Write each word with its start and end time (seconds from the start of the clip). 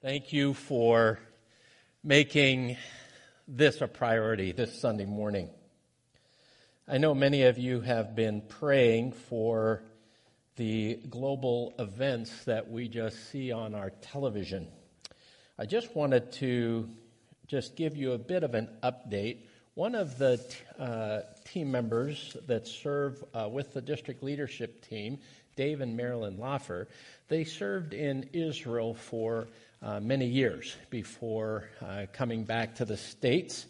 Thank 0.00 0.32
you 0.32 0.54
for 0.54 1.18
making 2.04 2.76
this 3.48 3.80
a 3.80 3.88
priority 3.88 4.52
this 4.52 4.80
Sunday 4.80 5.06
morning. 5.06 5.50
I 6.86 6.98
know 6.98 7.16
many 7.16 7.42
of 7.42 7.58
you 7.58 7.80
have 7.80 8.14
been 8.14 8.42
praying 8.42 9.10
for 9.10 9.82
the 10.54 11.00
global 11.10 11.74
events 11.80 12.44
that 12.44 12.70
we 12.70 12.86
just 12.86 13.28
see 13.32 13.50
on 13.50 13.74
our 13.74 13.90
television. 13.90 14.68
I 15.58 15.66
just 15.66 15.96
wanted 15.96 16.30
to 16.34 16.88
just 17.48 17.74
give 17.74 17.96
you 17.96 18.12
a 18.12 18.18
bit 18.18 18.44
of 18.44 18.54
an 18.54 18.68
update. 18.84 19.38
One 19.74 19.96
of 19.96 20.16
the 20.16 20.40
uh, 20.78 21.22
team 21.44 21.72
members 21.72 22.36
that 22.46 22.68
serve 22.68 23.24
uh, 23.34 23.48
with 23.50 23.74
the 23.74 23.80
district 23.80 24.22
leadership 24.22 24.88
team, 24.88 25.18
Dave 25.56 25.80
and 25.80 25.96
Marilyn 25.96 26.36
Loffer, 26.36 26.86
they 27.26 27.42
served 27.42 27.94
in 27.94 28.30
Israel 28.32 28.94
for 28.94 29.48
uh, 29.82 30.00
many 30.00 30.26
years 30.26 30.76
before 30.90 31.68
uh, 31.80 32.06
coming 32.12 32.44
back 32.44 32.76
to 32.76 32.84
the 32.84 32.96
States. 32.96 33.66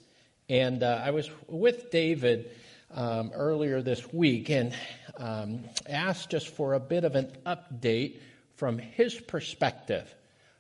And 0.49 0.83
uh, 0.83 1.03
I 1.05 1.11
was 1.11 1.31
with 1.47 1.91
David 1.91 2.51
um, 2.95 3.31
earlier 3.35 3.83
this 3.83 4.13
week 4.13 4.49
and 4.49 4.75
um, 5.19 5.65
asked 5.89 6.31
just 6.31 6.49
for 6.49 6.75
a 6.75 6.81
bit 6.81 7.05
of 7.05 7.15
an 7.15 7.37
update 7.45 8.21
from 8.57 8.79
his 8.79 9.15
perspective 9.15 10.15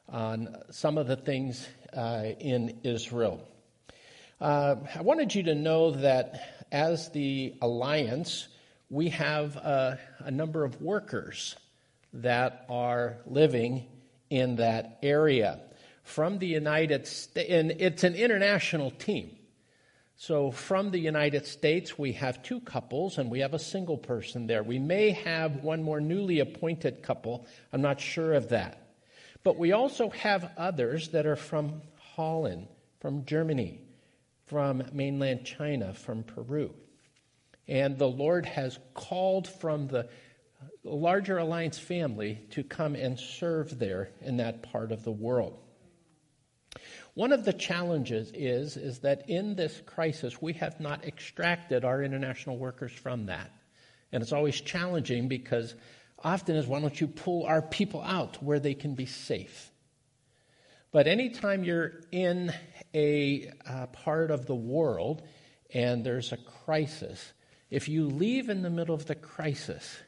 on 0.08 0.54
some 0.70 0.98
of 0.98 1.06
the 1.06 1.16
things 1.16 1.66
uh, 1.96 2.24
in 2.38 2.78
Israel. 2.82 3.46
Uh, 4.40 4.76
I 4.94 5.02
wanted 5.02 5.34
you 5.34 5.44
to 5.44 5.54
know 5.54 5.92
that 5.92 6.66
as 6.70 7.08
the 7.10 7.54
Alliance, 7.62 8.48
we 8.90 9.08
have 9.10 9.56
a 9.56 10.30
number 10.30 10.64
of 10.64 10.80
workers 10.80 11.56
that 12.12 12.64
are 12.68 13.16
living 13.26 13.86
in 14.30 14.56
that 14.56 14.98
area 15.02 15.60
from 16.02 16.38
the 16.38 16.46
United 16.46 17.06
States, 17.06 17.50
and 17.50 17.70
it's 17.70 18.02
an 18.02 18.14
international 18.14 18.90
team. 18.90 19.36
So, 20.16 20.50
from 20.50 20.90
the 20.90 20.98
United 20.98 21.46
States, 21.46 21.96
we 21.96 22.12
have 22.14 22.42
two 22.42 22.60
couples 22.60 23.18
and 23.18 23.30
we 23.30 23.40
have 23.40 23.54
a 23.54 23.58
single 23.58 23.98
person 23.98 24.46
there. 24.46 24.64
We 24.64 24.78
may 24.78 25.10
have 25.10 25.62
one 25.62 25.82
more 25.82 26.00
newly 26.00 26.40
appointed 26.40 27.02
couple. 27.02 27.46
I'm 27.72 27.82
not 27.82 28.00
sure 28.00 28.32
of 28.32 28.48
that. 28.48 28.88
But 29.44 29.58
we 29.58 29.72
also 29.72 30.10
have 30.10 30.50
others 30.56 31.10
that 31.10 31.26
are 31.26 31.36
from 31.36 31.82
Holland, 32.16 32.66
from 33.00 33.26
Germany, 33.26 33.80
from 34.46 34.82
mainland 34.92 35.44
China, 35.44 35.94
from 35.94 36.24
Peru. 36.24 36.74
And 37.68 37.96
the 37.96 38.08
Lord 38.08 38.46
has 38.46 38.78
called 38.94 39.46
from 39.46 39.86
the 39.86 40.08
larger 40.84 41.38
alliance 41.38 41.78
family 41.78 42.40
to 42.50 42.62
come 42.62 42.94
and 42.94 43.18
serve 43.18 43.78
there 43.78 44.10
in 44.20 44.38
that 44.38 44.62
part 44.62 44.92
of 44.92 45.04
the 45.04 45.12
world. 45.12 45.58
One 47.14 47.32
of 47.32 47.44
the 47.44 47.52
challenges 47.52 48.30
is, 48.32 48.76
is 48.76 49.00
that 49.00 49.28
in 49.28 49.56
this 49.56 49.80
crisis, 49.86 50.40
we 50.40 50.52
have 50.54 50.78
not 50.78 51.04
extracted 51.04 51.84
our 51.84 52.02
international 52.02 52.58
workers 52.58 52.92
from 52.92 53.26
that. 53.26 53.50
And 54.12 54.22
it's 54.22 54.32
always 54.32 54.60
challenging 54.60 55.28
because 55.28 55.74
often 56.22 56.56
is 56.56 56.66
why 56.66 56.80
don't 56.80 57.00
you 57.00 57.08
pull 57.08 57.44
our 57.44 57.62
people 57.62 58.02
out 58.02 58.42
where 58.42 58.60
they 58.60 58.74
can 58.74 58.94
be 58.94 59.06
safe? 59.06 59.70
But 60.90 61.06
anytime 61.06 61.64
you're 61.64 62.00
in 62.12 62.52
a 62.94 63.50
uh, 63.66 63.86
part 63.88 64.30
of 64.30 64.46
the 64.46 64.54
world 64.54 65.22
and 65.74 66.04
there's 66.04 66.32
a 66.32 66.38
crisis, 66.38 67.32
if 67.68 67.88
you 67.88 68.06
leave 68.06 68.48
in 68.48 68.62
the 68.62 68.70
middle 68.70 68.94
of 68.94 69.06
the 69.06 69.14
crisis, 69.14 69.98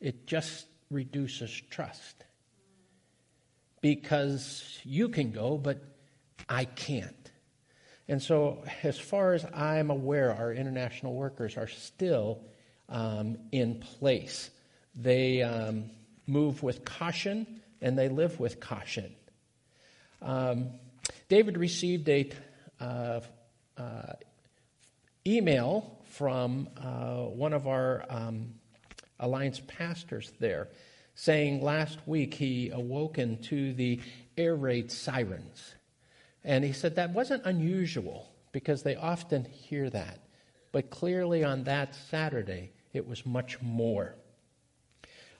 it 0.00 0.26
just 0.26 0.66
reduces 0.90 1.50
trust. 1.70 2.24
Because 3.80 4.78
you 4.84 5.08
can 5.08 5.30
go, 5.30 5.56
but 5.56 5.82
I 6.48 6.64
can't. 6.64 7.14
And 8.08 8.22
so, 8.22 8.64
as 8.82 8.98
far 8.98 9.34
as 9.34 9.44
I'm 9.54 9.90
aware, 9.90 10.34
our 10.34 10.52
international 10.52 11.14
workers 11.14 11.56
are 11.56 11.68
still 11.68 12.40
um, 12.88 13.36
in 13.52 13.80
place. 13.80 14.50
They 14.94 15.42
um, 15.42 15.90
move 16.26 16.62
with 16.62 16.84
caution 16.84 17.60
and 17.80 17.98
they 17.98 18.08
live 18.08 18.40
with 18.40 18.60
caution. 18.60 19.14
Um, 20.22 20.70
David 21.28 21.56
received 21.56 22.08
a 22.08 22.30
uh, 22.80 23.20
uh, 23.76 24.12
email 25.26 25.98
from 26.10 26.68
uh, 26.76 27.24
one 27.24 27.52
of 27.52 27.66
our 27.66 28.04
um, 28.08 28.54
Alliance 29.20 29.60
pastors 29.66 30.32
there, 30.38 30.68
saying 31.14 31.62
last 31.62 31.98
week 32.06 32.34
he 32.34 32.70
awoken 32.70 33.40
to 33.42 33.72
the 33.72 34.00
air 34.36 34.54
raid 34.54 34.90
sirens. 34.90 35.74
And 36.44 36.64
he 36.64 36.72
said 36.72 36.96
that 36.96 37.10
wasn't 37.10 37.44
unusual 37.44 38.30
because 38.52 38.82
they 38.82 38.96
often 38.96 39.44
hear 39.44 39.90
that. 39.90 40.20
But 40.72 40.90
clearly 40.90 41.44
on 41.44 41.64
that 41.64 41.94
Saturday, 41.94 42.70
it 42.92 43.06
was 43.06 43.26
much 43.26 43.60
more. 43.60 44.14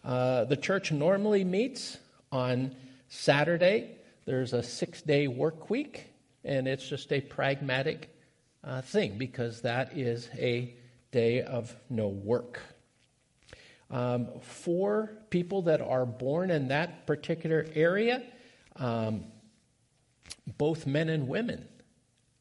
Uh, 0.05 0.45
the 0.45 0.57
church 0.57 0.91
normally 0.93 1.45
meets 1.45 1.99
on 2.33 2.75
Saturday. 3.09 3.97
There's 4.25 4.53
a 4.53 4.63
six 4.63 5.03
day 5.03 5.29
work 5.29 5.71
week, 5.71 6.07
and 6.45 6.67
it's 6.67 6.89
just 6.89 7.13
a 7.13 7.21
pragmatic 7.21 8.15
uh, 8.65 8.83
thing 8.83 9.19
because 9.19 9.63
that 9.63 9.97
is 9.97 10.29
a 10.35 10.75
day 11.11 11.43
of 11.43 11.75
no 11.89 12.09
work. 12.09 12.61
Um, 13.91 14.29
for 14.43 15.13
people 15.31 15.63
that 15.63 15.81
are 15.81 16.05
born 16.05 16.51
in 16.51 16.69
that 16.69 17.07
particular 17.07 17.67
area, 17.75 18.23
um, 18.77 19.25
both 20.59 20.87
men 20.87 21.09
and 21.09 21.27
women, 21.27 21.67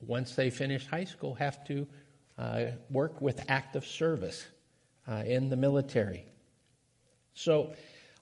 once 0.05 0.35
they 0.35 0.49
finish 0.49 0.85
high 0.85 1.05
school, 1.05 1.35
have 1.35 1.63
to 1.65 1.87
uh, 2.37 2.65
work 2.89 3.21
with 3.21 3.49
active 3.49 3.85
service 3.85 4.45
uh, 5.07 5.23
in 5.25 5.49
the 5.49 5.55
military. 5.55 6.25
So 7.33 7.73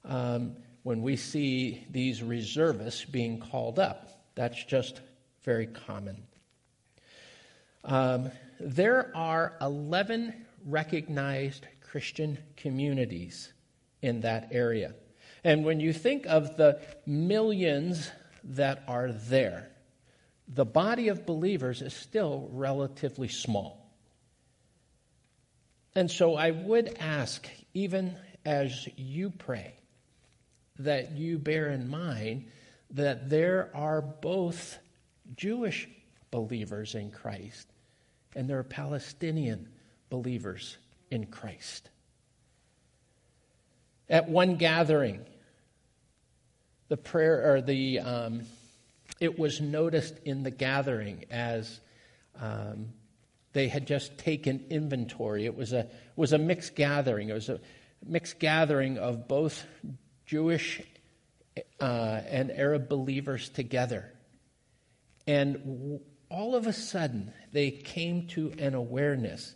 um, 0.04 0.56
when 0.84 1.02
we 1.02 1.16
see 1.16 1.86
these 1.90 2.22
reservists 2.22 3.06
being 3.06 3.40
called 3.40 3.80
up, 3.80 4.30
that's 4.36 4.64
just 4.64 5.02
very 5.44 5.68
common. 5.68 6.24
Um, 7.84 8.32
there 8.60 9.12
are 9.16 9.54
11 9.62 10.46
recognized 10.66 11.66
Christian 11.96 12.38
communities 12.58 13.54
in 14.02 14.20
that 14.20 14.50
area. 14.52 14.94
And 15.46 15.64
when 15.64 15.80
you 15.80 15.94
think 15.94 16.26
of 16.26 16.58
the 16.58 16.82
millions 17.06 18.12
that 18.44 18.84
are 18.86 19.14
there, 19.14 19.72
the 20.46 20.66
body 20.66 21.08
of 21.08 21.26
believers 21.26 21.82
is 21.82 21.94
still 21.94 22.50
relatively 22.52 23.30
small. 23.30 23.90
And 25.96 26.12
so 26.12 26.36
I 26.36 26.52
would 26.52 26.98
ask, 27.00 27.48
even 27.74 28.18
as 28.46 28.90
you 28.98 29.30
pray, 29.30 29.80
that 30.80 31.12
you 31.12 31.38
bear 31.40 31.70
in 31.70 31.88
mind 31.88 32.48
that 32.90 33.30
there 33.30 33.72
are 33.74 34.02
both 34.02 34.78
Jewish 35.38 35.88
believers 36.30 36.94
in 36.94 37.10
Christ 37.10 37.72
and 38.36 38.50
there 38.50 38.60
are 38.60 38.64
Palestinian 38.64 39.70
believers 40.10 40.78
in 41.16 41.26
Christ. 41.26 41.90
At 44.08 44.30
one 44.30 44.58
gathering, 44.58 45.26
the 46.90 46.98
prayer 46.98 47.56
or 47.56 47.62
the 47.62 48.00
um, 48.00 48.42
it 49.20 49.40
was 49.40 49.62
noticed 49.62 50.20
in 50.26 50.44
the 50.44 50.52
gathering 50.52 51.26
as 51.32 51.80
um, 52.40 52.90
they 53.54 53.68
had 53.68 53.88
just 53.88 54.18
taken 54.18 54.66
inventory. 54.70 55.46
It 55.46 55.56
was 55.56 55.74
a 55.74 55.88
was 56.16 56.34
a 56.34 56.38
mixed 56.38 56.76
gathering. 56.76 57.30
It 57.30 57.34
was 57.34 57.50
a 57.50 57.60
mixed 58.06 58.40
gathering 58.40 58.98
of 58.98 59.28
both 59.28 59.66
Jewish 60.26 60.82
uh, 61.80 62.22
and 62.28 62.52
Arab 62.52 62.90
believers 62.90 63.50
together, 63.50 64.12
and 65.26 66.00
all 66.30 66.56
of 66.56 66.68
a 66.68 66.74
sudden 66.74 67.32
they 67.54 67.72
came 67.72 68.28
to 68.28 68.54
an 68.60 68.76
awareness 68.76 69.56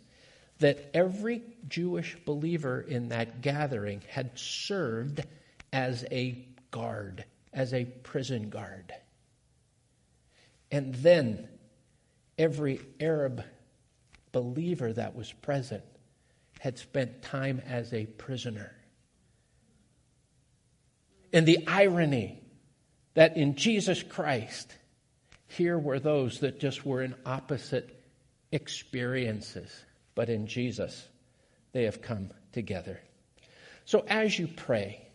that 0.60 0.90
every 0.94 1.42
Jewish 1.68 2.16
believer 2.24 2.80
in 2.80 3.08
that 3.08 3.40
gathering 3.40 4.02
had 4.08 4.38
served 4.38 5.24
as 5.72 6.04
a 6.10 6.46
guard, 6.70 7.24
as 7.52 7.74
a 7.74 7.84
prison 7.84 8.50
guard. 8.50 8.92
And 10.70 10.94
then 10.94 11.48
every 12.38 12.80
Arab 13.00 13.44
believer 14.32 14.92
that 14.92 15.16
was 15.16 15.32
present 15.32 15.82
had 16.60 16.78
spent 16.78 17.22
time 17.22 17.60
as 17.66 17.92
a 17.92 18.04
prisoner. 18.06 18.72
And 21.32 21.46
the 21.46 21.66
irony 21.66 22.42
that 23.14 23.36
in 23.36 23.56
Jesus 23.56 24.02
Christ, 24.02 24.76
here 25.48 25.78
were 25.78 25.98
those 25.98 26.40
that 26.40 26.60
just 26.60 26.84
were 26.84 27.02
in 27.02 27.14
opposite 27.24 27.96
experiences 28.52 29.70
but 30.20 30.28
in 30.28 30.46
Jesus, 30.46 31.08
they 31.72 31.84
have 31.84 32.02
come 32.02 32.28
together. 32.52 33.00
So 33.86 34.04
as 34.06 34.38
you 34.38 34.48
pray, 34.48 35.08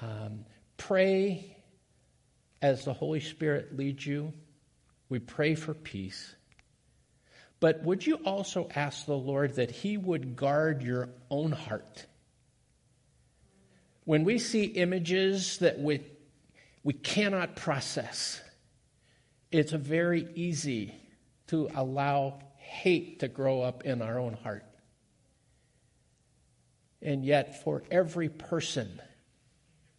um, 0.00 0.44
pray 0.76 1.56
as 2.62 2.84
the 2.84 2.92
Holy 2.92 3.18
Spirit 3.18 3.76
leads 3.76 4.06
you. 4.06 4.32
We 5.08 5.18
pray 5.18 5.56
for 5.56 5.74
peace. 5.74 6.36
But 7.58 7.82
would 7.82 8.06
you 8.06 8.20
also 8.24 8.68
ask 8.76 9.06
the 9.06 9.16
Lord 9.16 9.56
that 9.56 9.72
He 9.72 9.96
would 9.96 10.36
guard 10.36 10.84
your 10.84 11.08
own 11.28 11.50
heart? 11.50 12.06
When 14.04 14.22
we 14.22 14.38
see 14.38 14.66
images 14.66 15.58
that 15.58 15.80
we, 15.80 16.06
we 16.84 16.92
cannot 16.92 17.56
process, 17.56 18.40
it's 19.50 19.72
very 19.72 20.28
easy 20.36 20.94
to 21.48 21.68
allow 21.74 22.38
hate 22.70 23.20
to 23.20 23.28
grow 23.28 23.62
up 23.62 23.84
in 23.84 24.00
our 24.00 24.18
own 24.18 24.34
heart. 24.34 24.64
And 27.02 27.24
yet, 27.24 27.64
for 27.64 27.82
every 27.90 28.28
person 28.28 29.00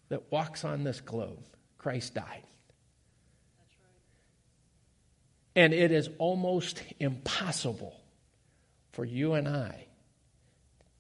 that 0.10 0.32
walks 0.32 0.64
on 0.64 0.84
this 0.84 1.02
globe, 1.02 1.44
Christ 1.78 2.14
died. 2.14 2.44
And 5.56 5.74
it 5.74 5.92
is 5.92 6.10
almost 6.18 6.82
impossible 7.00 8.00
for 8.94 9.04
you 9.04 9.34
and 9.34 9.48
I 9.48 9.88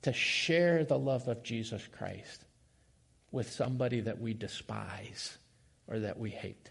to 0.01 0.11
share 0.11 0.83
the 0.83 0.99
love 0.99 1.27
of 1.27 1.43
Jesus 1.43 1.87
Christ 1.87 2.43
with 3.31 3.49
somebody 3.49 4.01
that 4.01 4.19
we 4.19 4.33
despise 4.33 5.37
or 5.87 5.99
that 5.99 6.19
we 6.19 6.31
hate. 6.31 6.69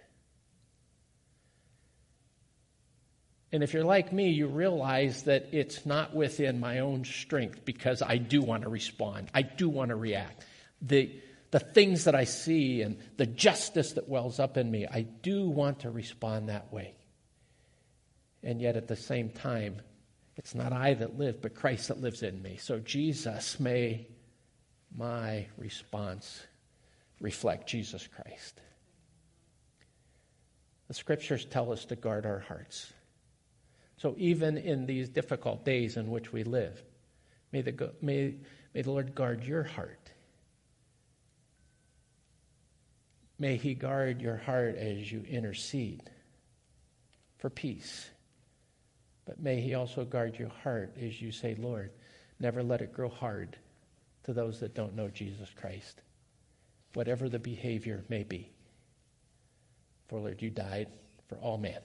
And 3.52 3.62
if 3.64 3.74
you're 3.74 3.84
like 3.84 4.12
me, 4.12 4.30
you 4.30 4.46
realize 4.46 5.24
that 5.24 5.48
it's 5.52 5.84
not 5.84 6.14
within 6.14 6.60
my 6.60 6.78
own 6.78 7.04
strength 7.04 7.64
because 7.64 8.00
I 8.00 8.16
do 8.16 8.42
want 8.42 8.62
to 8.62 8.68
respond. 8.68 9.28
I 9.34 9.42
do 9.42 9.68
want 9.68 9.88
to 9.88 9.96
react. 9.96 10.44
The, 10.82 11.10
the 11.50 11.58
things 11.58 12.04
that 12.04 12.14
I 12.14 12.24
see 12.24 12.82
and 12.82 12.98
the 13.16 13.26
justice 13.26 13.94
that 13.94 14.08
wells 14.08 14.38
up 14.38 14.56
in 14.56 14.70
me, 14.70 14.86
I 14.86 15.02
do 15.02 15.48
want 15.48 15.80
to 15.80 15.90
respond 15.90 16.48
that 16.48 16.72
way. 16.72 16.94
And 18.42 18.60
yet 18.60 18.76
at 18.76 18.86
the 18.86 18.96
same 18.96 19.30
time, 19.30 19.82
it's 20.36 20.54
not 20.54 20.72
I 20.72 20.94
that 20.94 21.18
live, 21.18 21.42
but 21.42 21.54
Christ 21.54 21.88
that 21.88 22.00
lives 22.00 22.22
in 22.22 22.40
me. 22.40 22.56
So, 22.56 22.78
Jesus, 22.78 23.58
may 23.60 24.06
my 24.96 25.46
response 25.58 26.40
reflect 27.20 27.68
Jesus 27.68 28.06
Christ. 28.06 28.60
The 30.88 30.94
scriptures 30.94 31.44
tell 31.44 31.72
us 31.72 31.84
to 31.86 31.96
guard 31.96 32.26
our 32.26 32.38
hearts. 32.38 32.92
So 34.00 34.14
even 34.16 34.56
in 34.56 34.86
these 34.86 35.10
difficult 35.10 35.62
days 35.62 35.98
in 35.98 36.10
which 36.10 36.32
we 36.32 36.42
live, 36.42 36.82
may 37.52 37.60
the, 37.60 37.92
may, 38.00 38.34
may 38.72 38.80
the 38.80 38.90
Lord 38.90 39.14
guard 39.14 39.44
your 39.44 39.62
heart. 39.62 40.10
May 43.38 43.56
He 43.56 43.74
guard 43.74 44.22
your 44.22 44.38
heart 44.38 44.76
as 44.76 45.12
you 45.12 45.22
intercede 45.28 46.08
for 47.36 47.50
peace. 47.50 48.08
But 49.26 49.38
may 49.38 49.60
He 49.60 49.74
also 49.74 50.06
guard 50.06 50.38
your 50.38 50.48
heart 50.48 50.96
as 50.98 51.20
you 51.20 51.30
say, 51.30 51.54
Lord, 51.58 51.90
never 52.38 52.62
let 52.62 52.80
it 52.80 52.94
grow 52.94 53.10
hard 53.10 53.58
to 54.24 54.32
those 54.32 54.60
that 54.60 54.74
don't 54.74 54.96
know 54.96 55.08
Jesus 55.08 55.50
Christ, 55.54 56.00
whatever 56.94 57.28
the 57.28 57.38
behavior 57.38 58.02
may 58.08 58.22
be. 58.22 58.50
For, 60.08 60.20
Lord, 60.20 60.40
you 60.40 60.48
died 60.48 60.88
for 61.28 61.36
all 61.36 61.58
men. 61.58 61.80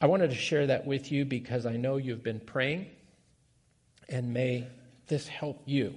I 0.00 0.06
wanted 0.06 0.30
to 0.30 0.36
share 0.36 0.68
that 0.68 0.86
with 0.86 1.10
you 1.10 1.24
because 1.24 1.66
I 1.66 1.76
know 1.76 1.96
you've 1.96 2.22
been 2.22 2.38
praying, 2.38 2.86
and 4.08 4.32
may 4.32 4.68
this 5.08 5.26
help 5.26 5.62
you 5.66 5.94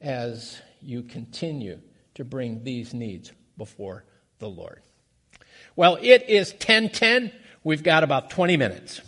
as 0.00 0.60
you 0.82 1.02
continue 1.02 1.78
to 2.14 2.24
bring 2.24 2.64
these 2.64 2.92
needs 2.92 3.30
before 3.56 4.04
the 4.40 4.48
Lord. 4.48 4.80
Well, 5.76 5.96
it 6.00 6.28
is 6.28 6.50
1010. 6.52 7.30
We've 7.62 7.82
got 7.82 8.02
about 8.02 8.30
20 8.30 8.56
minutes. 8.56 9.00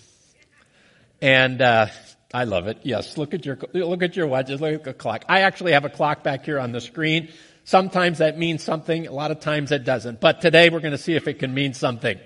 And 1.20 1.60
uh, 1.60 1.86
I 2.32 2.44
love 2.44 2.68
it. 2.68 2.78
Yes, 2.82 3.18
look 3.18 3.34
at 3.34 3.44
your 3.44 3.58
look 3.72 4.02
at 4.02 4.16
your 4.16 4.26
watches. 4.26 4.60
Look 4.60 4.74
at 4.74 4.84
the 4.84 4.94
clock. 4.94 5.24
I 5.28 5.40
actually 5.40 5.72
have 5.72 5.84
a 5.84 5.90
clock 5.90 6.22
back 6.22 6.44
here 6.44 6.58
on 6.58 6.72
the 6.72 6.80
screen. 6.80 7.28
Sometimes 7.64 8.18
that 8.18 8.38
means 8.38 8.62
something. 8.62 9.06
A 9.06 9.12
lot 9.12 9.30
of 9.30 9.40
times 9.40 9.72
it 9.72 9.84
doesn't. 9.84 10.20
But 10.20 10.40
today 10.40 10.68
we're 10.68 10.80
going 10.80 10.92
to 10.92 10.98
see 10.98 11.14
if 11.14 11.28
it 11.28 11.38
can 11.38 11.54
mean 11.54 11.74
something. 11.74 12.18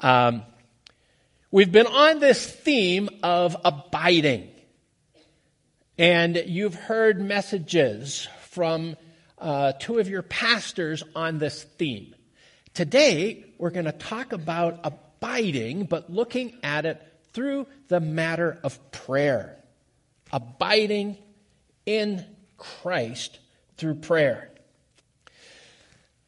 Um, 0.00 0.42
We've 1.52 1.72
been 1.72 1.88
on 1.88 2.20
this 2.20 2.46
theme 2.46 3.08
of 3.24 3.56
abiding. 3.64 4.50
And 5.98 6.40
you've 6.46 6.76
heard 6.76 7.20
messages 7.20 8.28
from 8.50 8.96
uh, 9.36 9.72
two 9.72 9.98
of 9.98 10.08
your 10.08 10.22
pastors 10.22 11.02
on 11.16 11.38
this 11.38 11.64
theme. 11.64 12.14
Today, 12.72 13.44
we're 13.58 13.70
going 13.70 13.86
to 13.86 13.92
talk 13.92 14.32
about 14.32 14.78
abiding, 14.84 15.86
but 15.86 16.08
looking 16.08 16.56
at 16.62 16.86
it 16.86 17.02
through 17.32 17.66
the 17.88 17.98
matter 17.98 18.56
of 18.62 18.92
prayer. 18.92 19.58
Abiding 20.32 21.18
in 21.84 22.24
Christ 22.58 23.40
through 23.76 23.96
prayer. 23.96 24.52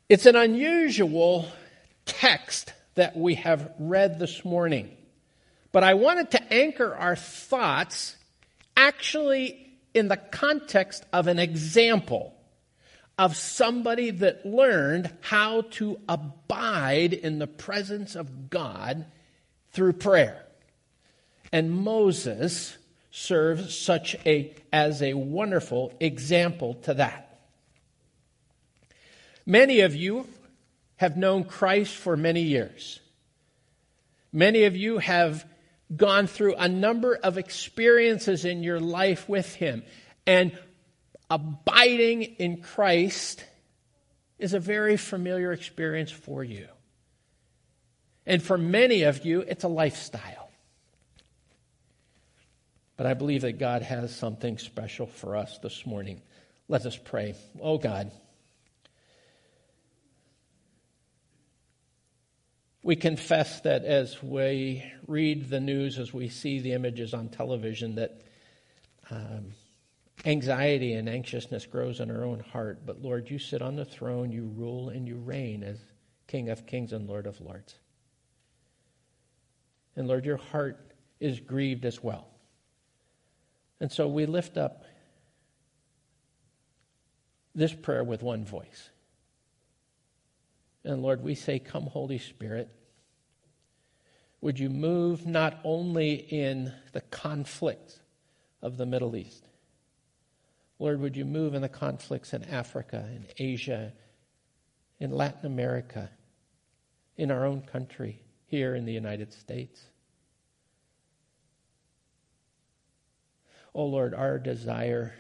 It's 0.09 0.27
an 0.27 0.35
unusual 0.35 1.47
text 2.07 2.73
that 2.97 3.17
we 3.17 3.37
have 3.37 3.73
read 3.79 4.19
this 4.19 4.45
morning. 4.45 4.97
But 5.73 5.83
I 5.85 5.95
wanted 5.95 6.31
to 6.33 6.53
anchor 6.53 6.95
our 6.95 7.17
thoughts 7.17 8.17
actually 8.77 9.59
in 9.95 10.09
the 10.09 10.17
context 10.17 11.05
of 11.13 11.27
an 11.27 11.39
example 11.39 12.35
of 13.19 13.37
somebody 13.37 14.11
that 14.11 14.47
learned 14.47 15.11
how 15.21 15.63
to 15.63 15.99
abide 16.09 17.13
in 17.13 17.39
the 17.39 17.47
presence 17.47 18.15
of 18.15 18.51
God 18.51 19.07
through 19.73 19.95
prayer. 19.95 20.45
And 21.53 21.71
Moses 21.71 22.77
serves 23.11 23.77
such 23.77 24.17
a 24.25 24.55
as 24.73 25.03
a 25.03 25.15
wonderful 25.15 25.93
example 26.01 26.75
to 26.75 26.95
that. 26.95 27.41
Many 29.45 29.81
of 29.81 29.95
you 29.95 30.27
have 30.97 31.17
known 31.17 31.45
Christ 31.45 31.95
for 31.95 32.17
many 32.17 32.43
years. 32.43 33.01
Many 34.33 34.65
of 34.65 34.75
you 34.75 34.99
have 34.99 35.45
gone 35.97 36.27
through 36.27 36.55
a 36.55 36.69
number 36.69 37.15
of 37.15 37.39
experiences 37.39 38.45
in 38.45 38.63
your 38.63 38.81
life 38.81 39.29
with 39.29 39.55
Him. 39.55 39.83
And 40.27 40.59
abiding 41.31 42.23
in 42.23 42.63
Christ 42.63 43.45
is 44.39 44.55
a 44.55 44.61
very 44.61 44.97
familiar 44.97 45.53
experience 45.53 46.11
for 46.11 46.43
you. 46.43 46.67
And 48.27 48.43
for 48.43 48.57
many 48.57 49.03
of 49.03 49.25
you, 49.25 49.41
it's 49.41 49.65
a 49.65 49.69
lifestyle. 49.69 50.51
But 52.97 53.07
I 53.07 53.15
believe 53.15 53.43
that 53.43 53.59
God 53.59 53.83
has 53.83 54.15
something 54.15 54.59
special 54.59 55.07
for 55.07 55.37
us 55.37 55.59
this 55.59 55.85
morning. 55.87 56.23
Let 56.69 56.87
us 56.87 56.97
pray. 56.97 57.35
Oh 57.61 57.79
God. 57.79 58.13
We 62.83 62.97
confess 62.97 63.61
that 63.61 63.85
as 63.85 64.21
we 64.23 64.85
read 65.07 65.49
the 65.49 65.61
news, 65.61 65.99
as 65.99 66.13
we 66.13 66.29
see 66.29 66.59
the 66.59 66.73
images 66.73 67.15
on 67.15 67.29
television, 67.29 67.95
that 67.95 68.23
um, 69.11 69.53
anxiety 70.25 70.95
and 70.95 71.09
anxiousness 71.09 71.67
grows 71.67 72.01
in 72.01 72.11
our 72.11 72.25
own 72.25 72.41
heart. 72.41 72.85
But 72.85 73.01
Lord, 73.01 73.31
you 73.31 73.39
sit 73.39 73.63
on 73.63 73.77
the 73.77 73.85
throne, 73.85 74.33
you 74.33 74.53
rule, 74.57 74.89
and 74.89 75.07
you 75.07 75.17
reign 75.17 75.63
as 75.63 75.79
King 76.27 76.49
of 76.49 76.67
kings 76.67 76.93
and 76.93 77.09
Lord 77.09 77.27
of 77.27 77.41
lords. 77.41 77.75
And 79.97 80.09
Lord, 80.09 80.25
your 80.25 80.39
heart 80.39 80.93
is 81.21 81.41
grieved 81.41 81.85
as 81.85 82.03
well. 82.03 82.27
And 83.81 83.93
so 83.93 84.09
we 84.09 84.27
lift 84.27 84.57
up 84.57 84.85
this 87.55 87.75
prayer 87.75 88.03
with 88.03 88.23
one 88.23 88.45
voice. 88.45 88.91
And 90.93 91.03
Lord, 91.03 91.23
we 91.23 91.35
say, 91.35 91.59
Come, 91.59 91.87
Holy 91.87 92.19
Spirit. 92.19 92.69
Would 94.43 94.59
you 94.59 94.69
move 94.69 95.27
not 95.27 95.59
only 95.65 96.15
in 96.15 96.73
the 96.93 97.01
conflicts 97.01 98.01
of 98.61 98.77
the 98.77 98.85
Middle 98.85 99.17
East? 99.17 99.49
Lord, 100.79 101.01
would 101.01 101.17
you 101.17 101.25
move 101.25 101.55
in 101.55 101.63
the 101.63 101.69
conflicts 101.69 102.35
in 102.35 102.45
Africa, 102.45 103.09
in 103.15 103.27
Asia, 103.39 103.93
in 104.99 105.13
Latin 105.13 105.47
America, 105.47 106.11
in 107.17 107.31
our 107.31 107.47
own 107.47 107.63
country, 107.63 108.21
here 108.47 108.75
in 108.75 108.85
the 108.85 108.93
United 108.93 109.33
States? 109.33 109.81
Oh 113.75 113.87
Lord, 113.87 114.13
our 114.13 114.39
desire 114.39 115.15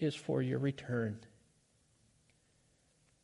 is 0.00 0.16
for 0.16 0.42
your 0.42 0.58
return. 0.58 1.20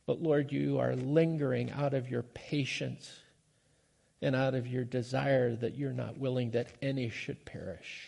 But 0.09 0.23
Lord, 0.23 0.51
you 0.51 0.79
are 0.79 0.95
lingering 0.95 1.69
out 1.69 1.93
of 1.93 2.09
your 2.09 2.23
patience 2.23 3.19
and 4.23 4.35
out 4.35 4.55
of 4.55 4.65
your 4.65 4.83
desire 4.83 5.55
that 5.57 5.75
you're 5.75 5.93
not 5.93 6.17
willing 6.17 6.49
that 6.49 6.73
any 6.81 7.09
should 7.09 7.45
perish. 7.45 8.07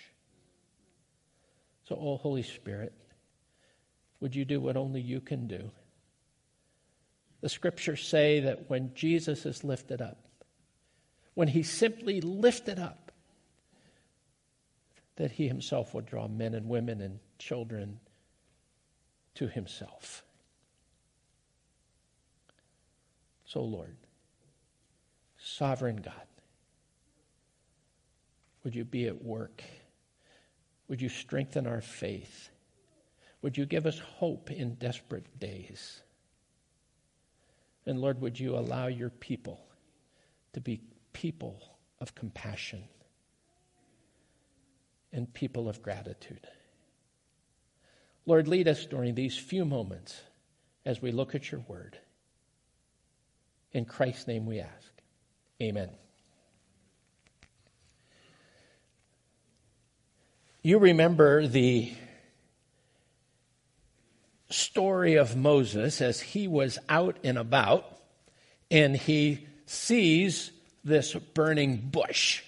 So, 1.88 1.96
oh 2.02 2.18
Holy 2.18 2.42
Spirit, 2.42 2.92
would 4.20 4.36
you 4.36 4.46
do 4.46 4.60
what 4.60 4.78
only 4.78 5.00
you 5.00 5.22
can 5.22 5.46
do? 5.46 5.70
The 7.42 7.50
scriptures 7.50 8.04
say 8.04 8.40
that 8.40 8.68
when 8.68 8.96
Jesus 8.96 9.46
is 9.46 9.64
lifted 9.64 10.02
up, 10.02 10.18
when 11.36 11.50
he's 11.50 11.70
simply 11.70 12.20
lifted 12.20 12.80
up, 12.80 13.12
that 15.18 15.34
he 15.34 15.48
himself 15.48 15.94
will 15.94 16.02
draw 16.02 16.28
men 16.28 16.56
and 16.56 16.68
women 16.68 17.00
and 17.00 17.20
children 17.38 18.00
to 19.36 19.48
himself. 19.48 20.24
So, 23.52 23.62
Lord, 23.64 23.98
sovereign 25.38 25.98
God, 25.98 26.14
would 28.64 28.74
you 28.74 28.86
be 28.86 29.08
at 29.08 29.22
work? 29.22 29.62
Would 30.88 31.02
you 31.02 31.10
strengthen 31.10 31.68
our 31.68 31.82
faith? 31.82 32.50
Would 33.42 33.58
you 33.58 33.66
give 33.66 33.86
us 33.86 34.00
hope 34.00 34.52
in 34.52 34.76
desperate 34.76 35.38
days? 35.38 36.02
And 37.86 38.00
Lord, 38.00 38.22
would 38.22 38.40
you 38.40 38.56
allow 38.56 38.88
your 38.88 39.10
people 39.10 39.60
to 40.54 40.62
be 40.62 40.80
people 41.12 41.62
of 42.00 42.16
compassion 42.16 42.86
and 45.12 45.34
people 45.34 45.68
of 45.68 45.82
gratitude? 45.82 46.48
Lord, 48.26 48.48
lead 48.48 48.70
us 48.70 48.86
during 48.86 49.14
these 49.14 49.38
few 49.38 49.66
moments 49.66 50.22
as 50.86 51.02
we 51.02 51.12
look 51.12 51.36
at 51.36 51.52
your 51.52 51.60
word. 51.68 51.98
In 53.74 53.86
Christ's 53.86 54.28
name 54.28 54.46
we 54.46 54.60
ask. 54.60 54.92
Amen. 55.62 55.90
You 60.64 60.78
remember 60.78 61.48
the 61.48 61.94
story 64.50 65.16
of 65.16 65.36
Moses 65.36 66.02
as 66.02 66.20
he 66.20 66.48
was 66.48 66.78
out 66.90 67.18
and 67.24 67.38
about 67.38 67.86
and 68.70 68.96
he 68.96 69.48
sees 69.66 70.52
this 70.84 71.14
burning 71.14 71.78
bush. 71.78 72.44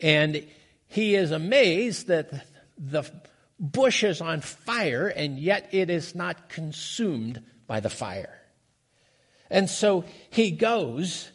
And 0.00 0.46
he 0.88 1.14
is 1.14 1.30
amazed 1.30 2.08
that 2.08 2.30
the 2.76 3.10
bush 3.58 4.04
is 4.04 4.20
on 4.20 4.40
fire 4.40 5.08
and 5.08 5.38
yet 5.38 5.68
it 5.72 5.90
is 5.90 6.14
not 6.14 6.48
consumed 6.48 7.42
by 7.66 7.80
the 7.80 7.90
fire. 7.90 8.40
And 9.50 9.68
so 9.68 10.04
he 10.30 10.50
goes 10.50 11.30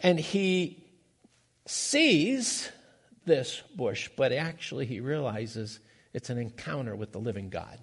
and 0.00 0.18
he 0.18 0.84
sees 1.66 2.68
this 3.24 3.62
bush, 3.76 4.08
but 4.16 4.32
actually 4.32 4.86
he 4.86 5.00
realizes 5.00 5.80
it's 6.12 6.30
an 6.30 6.38
encounter 6.38 6.96
with 6.96 7.12
the 7.12 7.18
living 7.18 7.50
God. 7.50 7.78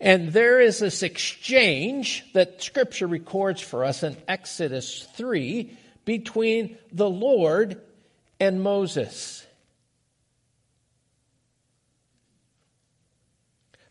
And 0.00 0.32
there 0.32 0.60
is 0.60 0.80
this 0.80 1.02
exchange 1.02 2.24
that 2.34 2.62
Scripture 2.62 3.06
records 3.06 3.60
for 3.60 3.84
us 3.84 4.02
in 4.02 4.16
Exodus 4.26 5.06
3 5.14 5.76
between 6.04 6.76
the 6.92 7.08
Lord 7.08 7.80
and 8.40 8.62
Moses. 8.62 9.46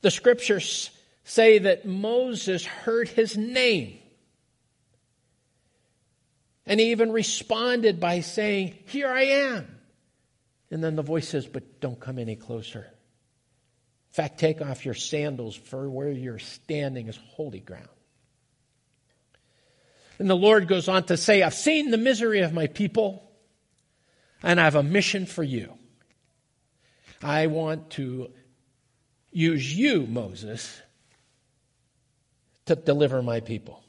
The 0.01 0.11
Scriptures 0.11 0.91
say 1.23 1.59
that 1.59 1.85
Moses 1.85 2.65
heard 2.65 3.07
his 3.07 3.37
name. 3.37 3.99
And 6.65 6.79
he 6.79 6.91
even 6.91 7.11
responded 7.11 7.99
by 7.99 8.21
saying, 8.21 8.77
Here 8.85 9.09
I 9.09 9.23
am. 9.23 9.67
And 10.71 10.83
then 10.83 10.95
the 10.95 11.01
voice 11.01 11.27
says, 11.27 11.45
But 11.45 11.79
don't 11.81 11.99
come 11.99 12.17
any 12.17 12.35
closer. 12.35 12.79
In 12.79 14.15
fact, 14.15 14.39
take 14.39 14.61
off 14.61 14.85
your 14.85 14.93
sandals, 14.93 15.55
for 15.55 15.89
where 15.89 16.09
you're 16.09 16.39
standing 16.39 17.07
is 17.07 17.17
holy 17.31 17.59
ground. 17.59 17.87
And 20.19 20.29
the 20.29 20.35
Lord 20.35 20.67
goes 20.67 20.87
on 20.87 21.03
to 21.05 21.17
say, 21.17 21.41
I've 21.41 21.55
seen 21.55 21.89
the 21.89 21.97
misery 21.97 22.41
of 22.41 22.53
my 22.53 22.67
people, 22.67 23.29
and 24.41 24.59
I 24.59 24.65
have 24.65 24.75
a 24.75 24.83
mission 24.83 25.25
for 25.25 25.43
you. 25.43 25.73
I 27.21 27.47
want 27.47 27.89
to 27.91 28.31
use 29.31 29.75
you, 29.75 30.05
Moses, 30.05 30.81
to 32.65 32.75
deliver 32.75 33.21
my 33.21 33.39
people. 33.39 33.83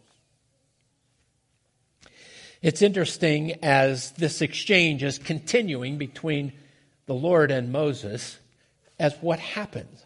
It's 2.63 2.83
interesting 2.83 3.63
as 3.63 4.13
this 4.13 4.41
exchange 4.41 5.03
is 5.03 5.19
continuing 5.19 5.99
between 5.99 6.53
the 7.07 7.15
Lord 7.15 7.51
and 7.51 7.71
Moses 7.71 8.39
as 8.99 9.15
what 9.21 9.39
happens. 9.39 10.03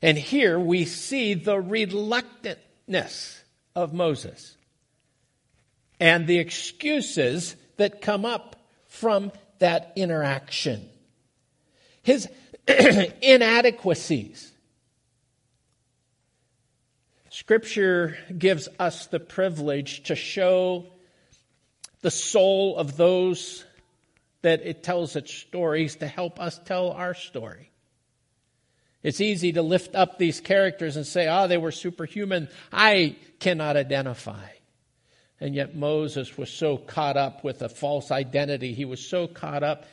And 0.00 0.16
here 0.16 0.60
we 0.60 0.84
see 0.84 1.34
the 1.34 1.56
reluctantness 1.56 3.40
of 3.74 3.92
Moses 3.92 4.56
and 5.98 6.26
the 6.26 6.38
excuses 6.38 7.56
that 7.78 8.00
come 8.00 8.24
up 8.24 8.56
from 8.86 9.32
that 9.58 9.92
interaction. 9.96 10.88
His 12.02 12.28
inadequacies. 13.22 14.52
Scripture 17.46 18.18
gives 18.36 18.68
us 18.76 19.06
the 19.06 19.20
privilege 19.20 20.02
to 20.02 20.16
show 20.16 20.84
the 22.00 22.10
soul 22.10 22.76
of 22.76 22.96
those 22.96 23.64
that 24.42 24.66
it 24.66 24.82
tells 24.82 25.14
its 25.14 25.32
stories 25.32 25.94
to 25.94 26.08
help 26.08 26.40
us 26.40 26.58
tell 26.64 26.90
our 26.90 27.14
story. 27.14 27.70
It's 29.04 29.20
easy 29.20 29.52
to 29.52 29.62
lift 29.62 29.94
up 29.94 30.18
these 30.18 30.40
characters 30.40 30.96
and 30.96 31.06
say, 31.06 31.28
oh, 31.28 31.46
they 31.46 31.56
were 31.56 31.70
superhuman. 31.70 32.48
I 32.72 33.14
cannot 33.38 33.76
identify. 33.76 34.48
And 35.40 35.54
yet 35.54 35.76
Moses 35.76 36.36
was 36.36 36.50
so 36.50 36.76
caught 36.76 37.16
up 37.16 37.44
with 37.44 37.62
a 37.62 37.68
false 37.68 38.10
identity. 38.10 38.74
He 38.74 38.84
was 38.84 39.08
so 39.08 39.28
caught 39.28 39.62
up 39.62 39.84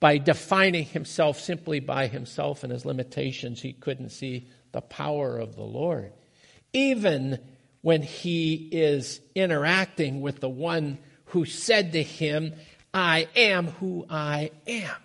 by 0.00 0.18
defining 0.18 0.86
himself 0.86 1.38
simply 1.38 1.78
by 1.78 2.08
himself 2.08 2.64
and 2.64 2.72
his 2.72 2.84
limitations, 2.84 3.62
he 3.62 3.74
couldn't 3.74 4.10
see 4.10 4.48
the 4.72 4.80
power 4.80 5.38
of 5.38 5.54
the 5.54 5.62
Lord. 5.62 6.12
Even 6.76 7.38
when 7.80 8.02
he 8.02 8.68
is 8.70 9.20
interacting 9.34 10.20
with 10.20 10.40
the 10.40 10.48
one 10.48 10.98
who 11.26 11.44
said 11.44 11.92
to 11.92 12.02
him, 12.02 12.54
I 12.92 13.28
am 13.34 13.68
who 13.68 14.06
I 14.08 14.50
am. 14.66 14.96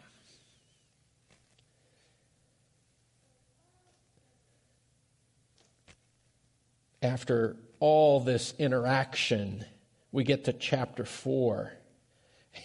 after 7.02 7.58
all 7.80 8.20
this 8.20 8.54
interaction, 8.60 9.66
we 10.12 10.24
get 10.24 10.46
to 10.46 10.54
chapter 10.54 11.06
4. 11.06 11.74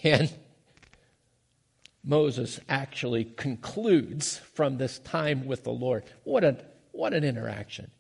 And 0.03 0.33
Moses 2.05 2.61
actually 2.69 3.25
concludes 3.25 4.39
from 4.55 4.79
this 4.79 4.99
time 4.99 5.47
with 5.47 5.65
the 5.65 5.73
Lord. 5.73 6.05
What, 6.25 6.45
a, 6.45 6.59
what 6.93 7.15
an 7.15 7.25
interaction. 7.25 7.91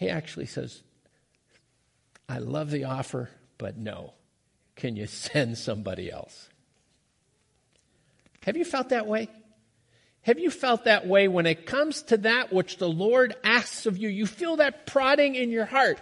He 0.00 0.08
actually 0.08 0.46
says, 0.46 0.82
I 2.26 2.38
love 2.38 2.70
the 2.70 2.84
offer, 2.84 3.28
but 3.58 3.76
no. 3.76 4.14
Can 4.74 4.96
you 4.96 5.06
send 5.06 5.58
somebody 5.58 6.10
else? 6.10 6.48
Have 8.44 8.56
you 8.56 8.64
felt 8.64 8.88
that 8.88 9.06
way? 9.06 9.28
Have 10.22 10.38
you 10.38 10.50
felt 10.50 10.84
that 10.84 11.06
way 11.06 11.28
when 11.28 11.44
it 11.44 11.66
comes 11.66 12.00
to 12.04 12.16
that 12.18 12.50
which 12.50 12.78
the 12.78 12.88
Lord 12.88 13.36
asks 13.44 13.84
of 13.84 13.98
you? 13.98 14.08
You 14.08 14.24
feel 14.24 14.56
that 14.56 14.86
prodding 14.86 15.34
in 15.34 15.50
your 15.50 15.66
heart, 15.66 15.98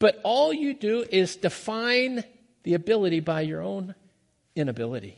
but 0.00 0.20
all 0.24 0.52
you 0.52 0.74
do 0.74 1.04
is 1.08 1.36
define 1.36 2.24
the 2.64 2.74
ability 2.74 3.20
by 3.20 3.42
your 3.42 3.62
own 3.62 3.94
inability, 4.56 5.16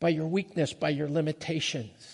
by 0.00 0.08
your 0.08 0.26
weakness, 0.26 0.72
by 0.72 0.88
your 0.88 1.08
limitations. 1.08 2.13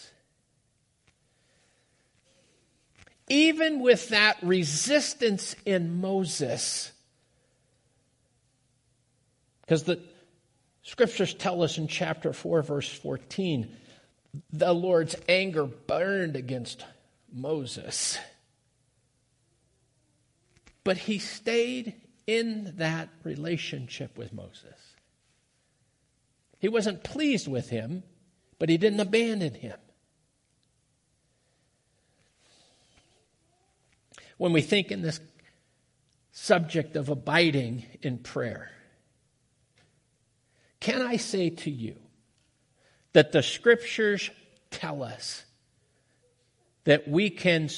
Even 3.31 3.79
with 3.81 4.09
that 4.09 4.37
resistance 4.43 5.55
in 5.65 6.01
Moses, 6.01 6.91
because 9.61 9.85
the 9.85 10.01
scriptures 10.83 11.33
tell 11.33 11.63
us 11.63 11.79
in 11.79 11.87
chapter 11.87 12.33
4, 12.33 12.63
verse 12.63 12.91
14, 12.91 13.71
the 14.53 14.73
Lord's 14.73 15.15
anger 15.29 15.65
burned 15.65 16.35
against 16.35 16.85
Moses. 17.33 18.19
But 20.83 20.99
he 20.99 21.21
stayed 21.21 21.95
in 22.27 22.75
that 22.79 23.11
relationship 23.23 24.19
with 24.19 24.33
Moses. 24.33 24.75
He 26.59 26.69
wasn't 26.69 27.05
pleased 27.05 27.47
with 27.47 27.71
him, 27.71 28.03
but 28.59 28.69
he 28.69 28.77
didn't 28.77 28.99
abandon 28.99 29.55
him. 29.55 29.79
When 34.41 34.55
we 34.55 34.63
think 34.63 34.91
in 34.91 35.03
this 35.03 35.21
subject 36.33 36.97
of 36.97 37.11
abiding 37.11 37.85
in 38.01 38.17
prayer, 38.17 38.71
can 40.81 41.03
I 41.03 41.19
say 41.19 41.51
to 41.51 41.71
you 41.71 41.97
that 43.13 43.33
the 43.33 43.43
scriptures 43.43 44.31
tell 44.71 45.03
us 45.03 45.45
that 46.85 47.07
we 47.07 47.29
can 47.29 47.69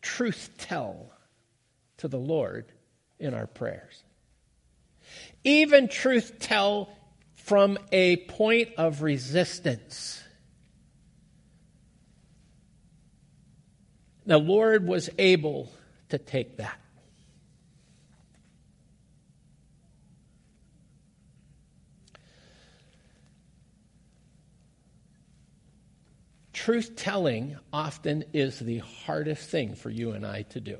truth 0.00 0.52
tell 0.56 1.12
to 1.98 2.08
the 2.08 2.16
Lord 2.16 2.72
in 3.18 3.34
our 3.34 3.46
prayers. 3.46 4.02
Even 5.44 5.86
truth 5.86 6.38
tell 6.40 6.96
from 7.34 7.76
a 7.92 8.16
point 8.24 8.70
of 8.78 9.02
resistance. 9.02 10.22
The 14.24 14.38
Lord 14.38 14.88
was 14.88 15.10
able 15.18 15.70
to 16.08 16.18
take 16.18 16.56
that. 16.58 16.78
Truth 26.52 26.96
telling 26.96 27.56
often 27.72 28.24
is 28.32 28.58
the 28.58 28.78
hardest 28.78 29.48
thing 29.50 29.74
for 29.74 29.88
you 29.88 30.12
and 30.12 30.26
I 30.26 30.42
to 30.42 30.60
do. 30.60 30.78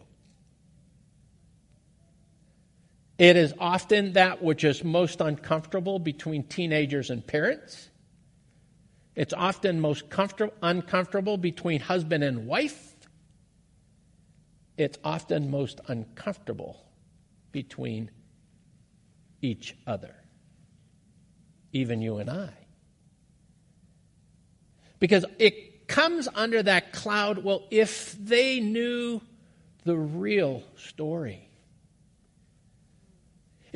It 3.18 3.36
is 3.36 3.54
often 3.58 4.14
that 4.14 4.42
which 4.42 4.64
is 4.64 4.82
most 4.82 5.20
uncomfortable 5.20 5.98
between 5.98 6.42
teenagers 6.42 7.10
and 7.10 7.24
parents. 7.24 7.88
It's 9.14 9.32
often 9.32 9.80
most 9.80 10.06
uncomfortable 10.60 11.38
between 11.38 11.80
husband 11.80 12.24
and 12.24 12.46
wife. 12.46 12.95
It's 14.76 14.98
often 15.02 15.50
most 15.50 15.80
uncomfortable 15.88 16.84
between 17.52 18.10
each 19.40 19.74
other, 19.86 20.14
even 21.72 22.02
you 22.02 22.18
and 22.18 22.28
I. 22.28 22.50
Because 24.98 25.24
it 25.38 25.88
comes 25.88 26.28
under 26.34 26.62
that 26.62 26.92
cloud 26.92 27.38
well, 27.38 27.64
if 27.70 28.12
they 28.18 28.60
knew 28.60 29.20
the 29.84 29.96
real 29.96 30.62
story 30.76 31.46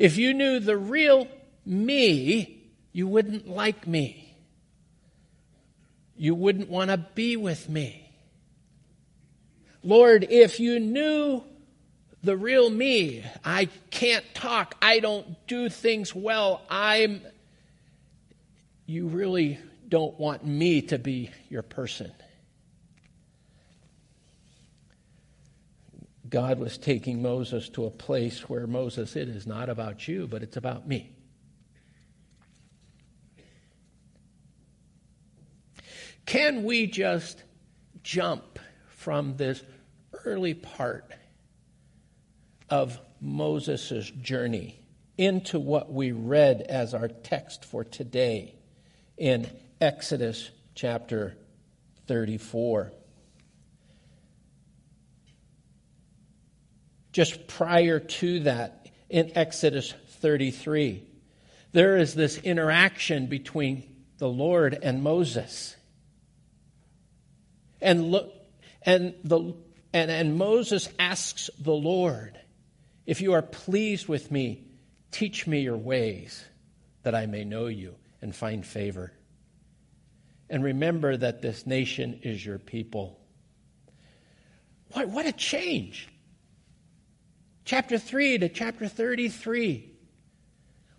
if 0.01 0.17
you 0.17 0.33
knew 0.33 0.59
the 0.59 0.77
real 0.77 1.27
me, 1.63 2.71
you 2.91 3.07
wouldn't 3.07 3.47
like 3.47 3.85
me. 3.85 4.35
You 6.17 6.33
wouldn't 6.33 6.69
want 6.69 6.89
to 6.89 6.97
be 6.97 7.37
with 7.37 7.69
me. 7.69 8.00
Lord, 9.83 10.27
if 10.29 10.59
you 10.59 10.79
knew 10.79 11.43
the 12.23 12.37
real 12.37 12.69
me, 12.69 13.23
I 13.43 13.65
can't 13.89 14.25
talk, 14.33 14.75
I 14.81 14.99
don't 14.99 15.35
do 15.47 15.69
things 15.69 16.13
well, 16.13 16.61
I'm. 16.69 17.21
You 18.85 19.07
really 19.07 19.59
don't 19.87 20.19
want 20.19 20.45
me 20.45 20.81
to 20.83 20.99
be 20.99 21.31
your 21.49 21.63
person. 21.63 22.11
God 26.29 26.59
was 26.59 26.77
taking 26.77 27.21
Moses 27.21 27.67
to 27.69 27.85
a 27.85 27.91
place 27.91 28.47
where 28.47 28.65
Moses, 28.65 29.15
it 29.15 29.27
is 29.27 29.45
not 29.45 29.69
about 29.69 30.07
you, 30.07 30.27
but 30.27 30.43
it's 30.43 30.55
about 30.55 30.87
me. 30.87 31.11
Can 36.25 36.63
we 36.63 36.87
just 36.87 37.43
jump 38.03 38.50
from 39.01 39.35
this 39.37 39.61
early 40.25 40.53
part 40.53 41.11
of 42.69 42.99
Moses' 43.19 44.09
journey 44.21 44.79
into 45.17 45.59
what 45.59 45.91
we 45.91 46.11
read 46.11 46.61
as 46.61 46.93
our 46.93 47.07
text 47.07 47.65
for 47.65 47.83
today 47.83 48.55
in 49.17 49.49
Exodus 49.79 50.49
chapter 50.73 51.35
34? 52.07 52.91
just 57.11 57.47
prior 57.47 57.99
to 57.99 58.39
that 58.41 58.87
in 59.09 59.31
Exodus 59.35 59.93
33. 60.07 61.03
There 61.73 61.97
is 61.97 62.15
this 62.15 62.37
interaction 62.37 63.27
between 63.27 63.83
the 64.17 64.29
Lord 64.29 64.77
and 64.81 65.03
Moses. 65.03 65.75
And 67.81 68.11
look 68.11 68.33
and 68.83 69.13
the 69.23 69.53
and, 69.93 70.09
and 70.09 70.37
Moses 70.37 70.87
asks 70.97 71.49
the 71.59 71.73
Lord, 71.73 72.39
if 73.05 73.21
you 73.21 73.33
are 73.33 73.41
pleased 73.41 74.07
with 74.07 74.31
me, 74.31 74.63
teach 75.11 75.45
me 75.45 75.61
your 75.61 75.77
ways 75.77 76.45
that 77.03 77.13
I 77.13 77.25
may 77.25 77.43
know 77.43 77.67
you 77.67 77.95
and 78.21 78.35
find 78.35 78.65
favor. 78.65 79.11
And 80.49 80.63
remember 80.63 81.17
that 81.17 81.41
this 81.41 81.65
nation 81.65 82.21
is 82.23 82.45
your 82.45 82.59
people. 82.59 83.19
What, 84.93 85.09
what 85.09 85.25
a 85.25 85.31
change 85.31 86.09
chapter 87.65 87.97
3 87.97 88.39
to 88.39 88.49
chapter 88.49 88.87
33. 88.87 89.89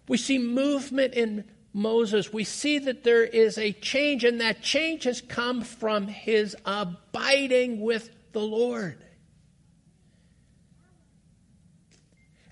We 0.09 0.17
see 0.17 0.39
movement 0.39 1.15
in 1.15 1.45
Moses. 1.73 2.33
We 2.33 2.45
see 2.45 2.79
that 2.81 3.05
there 3.05 3.25
is 3.25 3.59
a 3.59 3.73
change, 3.73 4.25
and 4.25 4.41
that 4.41 4.63
change 4.63 5.05
has 5.05 5.21
come 5.21 5.63
from 5.63 6.07
his 6.07 6.57
abiding 6.65 7.81
with 7.81 8.11
the 8.33 8.41
Lord. 8.41 9.03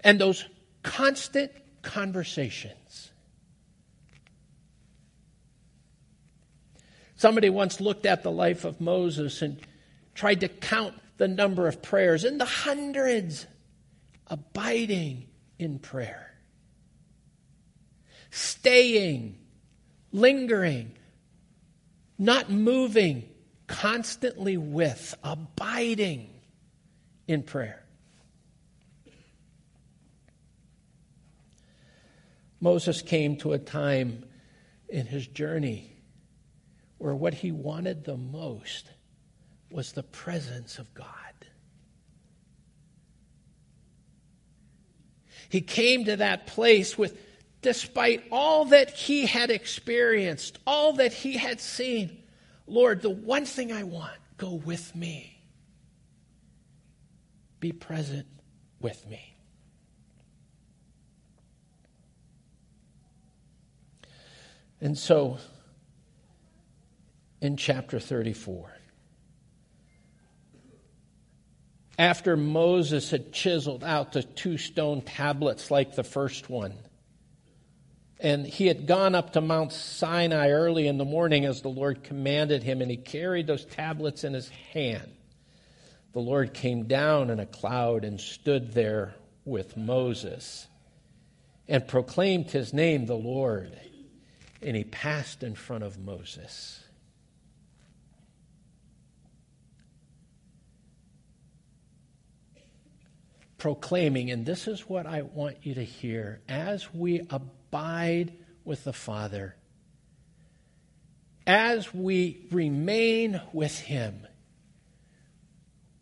And 0.03 0.21
those 0.21 0.45
constant 0.83 1.53
conversations. 1.83 3.11
Somebody 7.17 7.51
once 7.51 7.83
looked 7.83 8.07
at 8.07 8.23
the 8.23 8.31
life 8.31 8.65
of 8.65 8.81
Moses 8.81 9.43
and 9.43 9.61
tried 10.15 10.41
to 10.41 10.49
count 10.49 10.95
the 11.19 11.29
number 11.29 11.69
of 11.69 11.83
prayers 11.83 12.25
in 12.25 12.39
the 12.39 12.47
hundreds 12.47 13.47
abiding 14.27 15.27
in 15.59 15.79
prayer, 15.79 16.30
staying, 18.31 19.39
lingering, 20.13 20.93
not 22.19 22.51
moving, 22.51 23.29
constantly 23.67 24.57
with, 24.57 25.15
abiding 25.23 26.31
in 27.27 27.43
prayer. 27.43 27.85
Moses 32.61 33.01
came 33.01 33.37
to 33.37 33.53
a 33.53 33.59
time 33.59 34.25
in 34.89 35.07
his 35.07 35.27
journey 35.27 35.97
where 36.99 37.15
what 37.15 37.33
he 37.33 37.53
wanted 37.53 38.05
the 38.05 38.17
most 38.17 38.91
was 39.71 39.93
the 39.93 40.03
presence 40.03 40.79
of 40.79 40.93
God. 40.93 41.07
He 45.49 45.61
came 45.63 46.05
to 46.05 46.17
that 46.17 46.47
place 46.47 46.99
with, 46.99 47.19
despite 47.63 48.25
all 48.31 48.67
that 48.67 48.91
he 48.91 49.27
had 49.27 49.51
experienced, 49.51 50.59
all 50.67 50.95
that 50.95 51.13
he 51.13 51.37
had 51.37 51.61
seen, 51.61 52.23
Lord, 52.67 53.03
the 53.03 53.11
one 53.11 53.45
thing 53.45 53.73
I 53.73 53.83
want, 53.83 54.17
go 54.37 54.55
with 54.55 54.95
me. 54.95 55.43
Be 57.59 57.73
present 57.73 58.27
with 58.81 59.07
me. 59.07 59.37
And 64.81 64.97
so, 64.97 65.37
in 67.43 67.59
chapter 67.59 68.01
34, 68.01 68.73
after 71.99 72.35
Moses 72.35 73.11
had 73.11 73.31
chiseled 73.31 73.85
out 73.85 74.13
the 74.13 74.23
two 74.23 74.57
stone 74.57 75.03
tablets 75.03 75.71
like 75.71 75.95
the 75.95 76.03
first 76.03 76.49
one. 76.49 76.73
And 78.23 78.47
he 78.47 78.67
had 78.67 78.87
gone 78.87 79.15
up 79.15 79.33
to 79.33 79.41
Mount 79.41 79.73
Sinai 79.73 80.51
early 80.51 80.87
in 80.87 80.99
the 80.99 81.07
morning 81.07 81.47
as 81.47 81.63
the 81.63 81.69
Lord 81.69 82.05
commanded 82.05 82.63
him, 82.63 82.83
and 82.83 82.91
he 82.91 82.99
carried 82.99 83.47
those 83.47 83.65
tablets 83.65 84.25
in 84.25 84.35
his 84.35 84.51
hand. 84.73 85.11
The 86.13 86.21
Lord 86.21 86.53
came 86.53 86.85
down 86.85 87.31
in 87.31 87.41
a 87.41 87.47
cloud 87.47 88.05
and 88.05 88.21
stood 88.21 88.73
there 88.75 89.15
with 89.45 89.77
Moses 89.77 90.67
and 91.67 91.87
proclaimed 91.87 92.51
his 92.51 92.75
name, 92.75 93.07
the 93.07 93.15
Lord. 93.15 93.73
And 94.61 94.77
he 94.77 94.85
passed 94.85 95.43
in 95.43 95.55
front 95.55 95.85
of 95.85 95.99
Moses. 95.99 96.85
proclaiming, 103.61 104.31
and 104.31 104.45
this 104.45 104.67
is 104.67 104.89
what 104.89 105.07
I 105.07 105.23
want 105.23 105.59
you 105.63 105.75
to 105.75 105.85
hear 105.85 106.41
as 106.49 106.93
we 106.93 107.21
abide 107.71 108.33
with 108.65 108.83
the 108.85 108.93
Father, 108.93 109.55
as 111.47 111.95
we 111.95 112.47
remain 112.51 113.41
with 113.53 113.79
Him, 113.79 114.27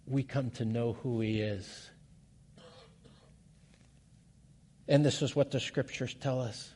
we 0.07 0.23
come 0.23 0.51
to 0.53 0.65
know 0.65 0.95
who 0.95 1.21
He 1.21 1.41
is. 1.41 1.91
And 4.89 5.05
this 5.05 5.21
is 5.21 5.37
what 5.37 5.51
the 5.51 5.61
scriptures 5.61 6.15
tell 6.19 6.41
us. 6.41 6.73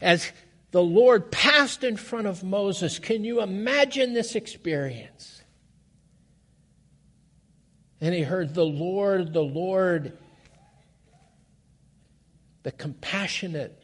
As 0.00 0.32
the 0.70 0.82
Lord 0.82 1.30
passed 1.30 1.84
in 1.84 1.98
front 1.98 2.26
of 2.26 2.42
Moses, 2.42 2.98
can 2.98 3.24
you 3.24 3.42
imagine 3.42 4.14
this 4.14 4.34
experience? 4.34 5.42
And 8.00 8.14
he 8.14 8.22
heard, 8.22 8.54
The 8.54 8.64
Lord, 8.64 9.34
the 9.34 9.44
Lord 9.44 10.18
the 12.62 12.72
compassionate 12.72 13.82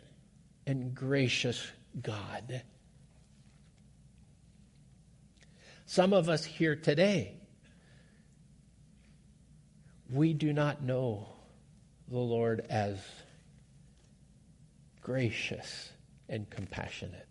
and 0.67 0.95
gracious 0.95 1.67
God. 2.01 2.63
Some 5.87 6.13
of 6.13 6.29
us 6.29 6.45
here 6.45 6.77
today, 6.77 7.35
we 10.11 10.33
do 10.33 10.53
not 10.53 10.83
know 10.83 11.29
the 12.09 12.19
Lord 12.19 12.65
as 12.69 12.99
gracious 15.01 15.91
and 16.29 16.49
compassionate. 16.51 17.27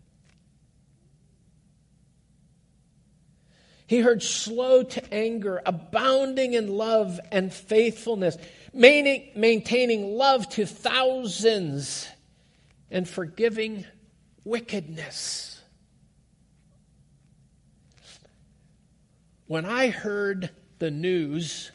He 3.86 4.00
heard 4.00 4.22
slow 4.22 4.82
to 4.82 5.14
anger, 5.14 5.62
abounding 5.64 6.52
in 6.52 6.68
love 6.68 7.18
and 7.32 7.52
faithfulness, 7.52 8.36
maintaining 8.72 10.16
love 10.16 10.48
to 10.50 10.66
thousands, 10.66 12.08
and 12.90 13.08
forgiving 13.08 13.84
wickedness. 14.44 15.60
When 19.46 19.64
I 19.64 19.88
heard 19.88 20.50
the 20.78 20.90
news 20.90 21.70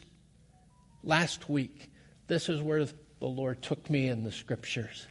last 1.02 1.48
week, 1.48 1.90
this 2.26 2.48
is 2.48 2.60
where 2.60 2.84
the 2.84 2.94
Lord 3.20 3.62
took 3.62 3.90
me 3.90 4.08
in 4.08 4.24
the 4.24 4.32
scriptures. 4.32 5.06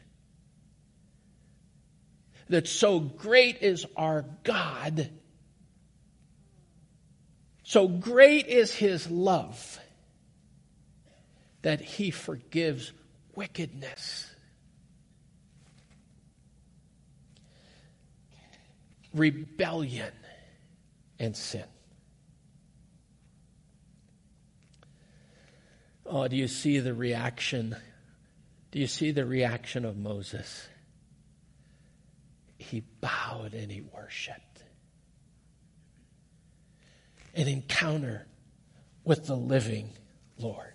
That 2.50 2.68
so 2.68 3.00
great 3.00 3.62
is 3.62 3.86
our 3.96 4.26
God 4.44 5.10
so 7.64 7.88
great 7.88 8.48
is 8.48 8.76
his 8.76 9.10
love 9.10 9.80
that 11.64 11.82
he 11.82 12.12
forgives 12.12 12.92
wickedness. 13.36 14.30
Rebellion 19.14 20.14
and 21.20 21.36
sin. 21.36 21.64
Oh, 26.06 26.28
do 26.28 26.36
you 26.36 26.48
see 26.48 26.80
the 26.80 26.94
reaction? 26.94 27.76
Do 28.72 28.80
you 28.80 28.88
see 28.88 29.12
the 29.12 29.26
reaction 29.26 29.86
of 29.86 29.98
Moses? 29.98 30.68
He 32.58 32.84
bowed 33.02 33.54
and 33.54 33.72
he 33.72 33.82
worshiped 33.82 34.54
an 37.36 37.48
encounter 37.48 38.28
with 39.04 39.26
the 39.26 39.36
living 39.36 39.90
Lord. 40.38 40.73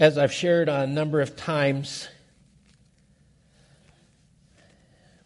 As 0.00 0.16
I've 0.16 0.32
shared 0.32 0.68
on 0.68 0.82
a 0.82 0.86
number 0.86 1.20
of 1.20 1.34
times, 1.34 2.06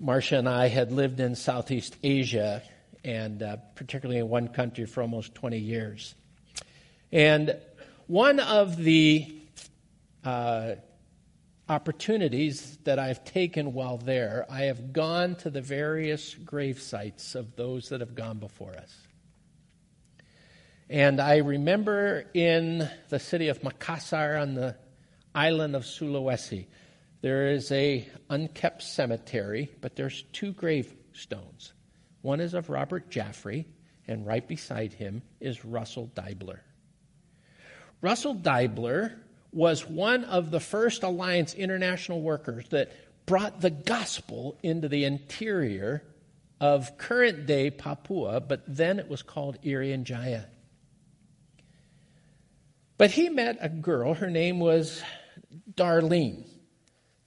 Marcia 0.00 0.38
and 0.38 0.48
I 0.48 0.68
had 0.68 0.90
lived 0.90 1.20
in 1.20 1.34
Southeast 1.34 1.94
Asia, 2.02 2.62
and 3.04 3.42
uh, 3.42 3.56
particularly 3.74 4.20
in 4.20 4.30
one 4.30 4.48
country 4.48 4.86
for 4.86 5.02
almost 5.02 5.34
20 5.34 5.58
years. 5.58 6.14
And 7.12 7.54
one 8.06 8.40
of 8.40 8.78
the 8.78 9.34
uh, 10.24 10.76
opportunities 11.68 12.78
that 12.84 12.98
I've 12.98 13.26
taken 13.26 13.74
while 13.74 13.98
there, 13.98 14.46
I 14.48 14.62
have 14.62 14.94
gone 14.94 15.34
to 15.36 15.50
the 15.50 15.60
various 15.60 16.34
grave 16.34 16.80
sites 16.80 17.34
of 17.34 17.56
those 17.56 17.90
that 17.90 18.00
have 18.00 18.14
gone 18.14 18.38
before 18.38 18.72
us. 18.76 19.01
And 20.92 21.22
I 21.22 21.38
remember 21.38 22.26
in 22.34 22.86
the 23.08 23.18
city 23.18 23.48
of 23.48 23.62
Makassar 23.62 24.38
on 24.38 24.52
the 24.52 24.76
island 25.34 25.74
of 25.74 25.84
Sulawesi, 25.84 26.66
there 27.22 27.46
is 27.46 27.72
a 27.72 28.06
unkept 28.28 28.82
cemetery, 28.82 29.70
but 29.80 29.96
there's 29.96 30.22
two 30.34 30.52
gravestones. 30.52 31.72
One 32.20 32.40
is 32.40 32.52
of 32.52 32.68
Robert 32.68 33.10
Jaffray, 33.10 33.64
and 34.06 34.26
right 34.26 34.46
beside 34.46 34.92
him 34.92 35.22
is 35.40 35.64
Russell 35.64 36.10
Deibler. 36.14 36.58
Russell 38.02 38.34
Deibler 38.34 39.14
was 39.50 39.88
one 39.88 40.24
of 40.24 40.50
the 40.50 40.60
first 40.60 41.04
Alliance 41.04 41.54
international 41.54 42.20
workers 42.20 42.68
that 42.68 42.92
brought 43.24 43.62
the 43.62 43.70
gospel 43.70 44.58
into 44.62 44.90
the 44.90 45.04
interior 45.04 46.02
of 46.60 46.98
current 46.98 47.46
day 47.46 47.70
Papua, 47.70 48.40
but 48.42 48.62
then 48.68 48.98
it 48.98 49.08
was 49.08 49.22
called 49.22 49.56
Irian 49.62 50.04
Jaya. 50.04 50.44
But 53.02 53.10
he 53.10 53.30
met 53.30 53.58
a 53.60 53.68
girl, 53.68 54.14
her 54.14 54.30
name 54.30 54.60
was 54.60 55.02
Darlene, 55.74 56.46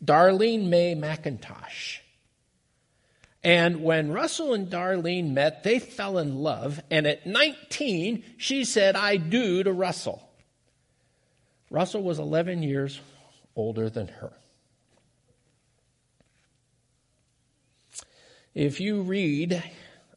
Darlene 0.02 0.70
May 0.70 0.96
McIntosh. 0.96 1.98
And 3.44 3.84
when 3.84 4.14
Russell 4.14 4.54
and 4.54 4.70
Darlene 4.70 5.34
met, 5.34 5.64
they 5.64 5.80
fell 5.80 6.18
in 6.18 6.38
love. 6.38 6.80
And 6.90 7.06
at 7.06 7.28
19, 7.28 8.24
she 8.38 8.64
said, 8.64 8.96
I 8.96 9.18
do 9.18 9.64
to 9.64 9.74
Russell. 9.74 10.26
Russell 11.70 12.04
was 12.04 12.20
11 12.20 12.64
years 12.64 13.02
older 13.54 13.90
than 13.90 14.08
her. 14.08 14.32
If 18.54 18.80
you 18.80 19.02
read 19.02 19.62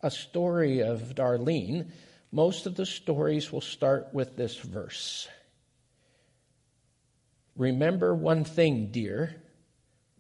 a 0.05 0.11
story 0.13 0.85
of 0.85 1.17
Darlene, 1.17 1.91
most 2.31 2.67
of 2.67 2.77
the 2.77 2.87
stories 2.87 3.51
will 3.51 3.61
start 3.61 4.11
with 4.13 4.37
this 4.37 4.57
verse. 4.57 5.27
Remember 7.59 8.15
one 8.15 8.45
thing, 8.45 8.87
dear. 8.93 9.35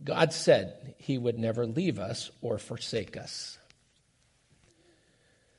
God 0.05 0.33
said 0.33 0.94
he 0.98 1.16
would 1.16 1.38
never 1.38 1.66
leave 1.66 1.98
us 1.98 2.31
or 2.42 2.59
forsake 2.59 3.16
us. 3.16 3.57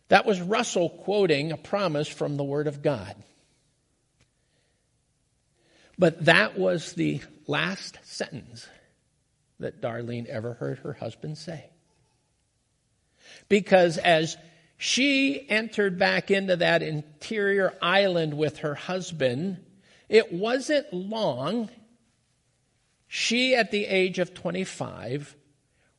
That 0.10 0.26
was 0.26 0.42
Russell 0.42 0.89
quoting 0.89 1.52
a 1.52 1.58
promise 1.58 2.08
from 2.08 2.36
the 2.36 2.44
Word 2.44 2.68
of 2.68 2.82
God. 2.82 3.15
But 5.98 6.26
that 6.26 6.58
was 6.58 6.94
the 6.94 7.22
last 7.48 7.98
sentence 8.04 8.68
that 9.60 9.82
Darlene 9.82 10.28
ever 10.28 10.54
heard 10.54 10.80
her 10.80 10.94
husband 10.94 11.38
say. 11.38 11.70
Because 13.50 13.98
as 13.98 14.38
she 14.78 15.46
entered 15.50 16.00
back 16.00 16.32
into 16.32 16.56
that 16.56 16.82
interior 16.82 17.74
island 17.82 18.34
with 18.34 18.60
her 18.60 18.76
husband, 18.76 19.58
it 20.10 20.34
wasn't 20.34 20.91
long. 20.91 21.69
She, 23.08 23.56
at 23.56 23.72
the 23.72 23.86
age 23.86 24.19
of 24.19 24.34
25, 24.34 25.36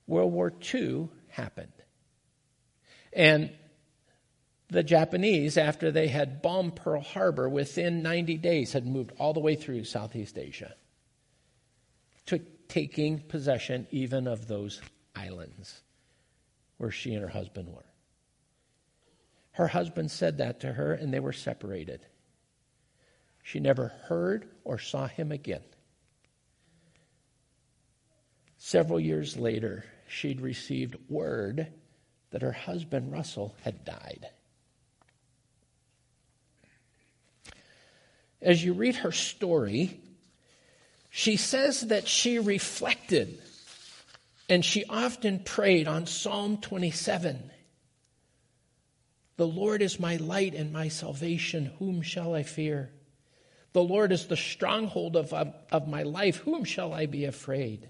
World 0.07 0.33
War 0.33 0.53
II 0.75 1.09
happened. 1.29 1.73
And 3.13 3.51
the 4.69 4.83
Japanese, 4.83 5.57
after 5.57 5.91
they 5.91 6.09
had 6.09 6.43
bombed 6.43 6.77
Pearl 6.77 7.01
Harbor, 7.01 7.49
within 7.49 8.03
90 8.03 8.37
days 8.39 8.73
had 8.73 8.87
moved 8.87 9.13
all 9.19 9.33
the 9.33 9.41
way 9.41 9.55
through 9.55 9.85
Southeast 9.85 10.39
Asia, 10.39 10.75
to 12.27 12.41
taking 12.69 13.19
possession 13.19 13.87
even 13.91 14.27
of 14.27 14.47
those 14.47 14.81
islands 15.17 15.83
where 16.79 16.91
she 16.91 17.13
and 17.15 17.23
her 17.23 17.29
husband 17.29 17.69
were. 17.69 17.85
Her 19.53 19.67
husband 19.67 20.11
said 20.11 20.39
that 20.39 20.61
to 20.61 20.73
her, 20.73 20.93
and 20.93 21.13
they 21.13 21.21
were 21.21 21.33
separated. 21.33 22.07
She 23.51 23.59
never 23.59 23.89
heard 24.05 24.49
or 24.63 24.79
saw 24.79 25.09
him 25.09 25.33
again. 25.33 25.65
Several 28.59 29.01
years 29.01 29.37
later, 29.37 29.85
she'd 30.07 30.41
received 30.41 30.95
word 31.09 31.67
that 32.31 32.43
her 32.43 32.53
husband, 32.53 33.11
Russell, 33.11 33.57
had 33.63 33.85
died. 33.85 34.29
as 38.41 38.65
you 38.65 38.73
read 38.73 38.95
her 38.95 39.11
story, 39.11 40.01
she 41.11 41.37
says 41.37 41.81
that 41.81 42.07
she 42.07 42.39
reflected 42.39 43.43
and 44.49 44.65
she 44.65 44.85
often 44.85 45.41
prayed 45.41 45.89
on 45.89 46.07
Psalm 46.07 46.59
27. 46.59 47.51
The 49.37 49.47
Lord 49.47 49.83
is 49.83 49.99
my 49.99 50.17
light 50.17 50.55
and 50.55 50.73
my 50.73 50.87
salvation. 50.87 51.73
Whom 51.81 52.01
shall 52.01 52.33
I 52.33 52.45
fear? 52.45 52.93
The 53.73 53.83
Lord 53.83 54.13
is 54.13 54.27
the 54.27 54.37
stronghold 54.37 55.17
of, 55.17 55.33
of, 55.33 55.55
of 55.71 55.89
my 55.89 56.03
life. 56.03 56.37
Whom 56.39 56.65
shall 56.65 56.93
I 56.93 57.07
be 57.07 57.25
afraid? 57.25 57.89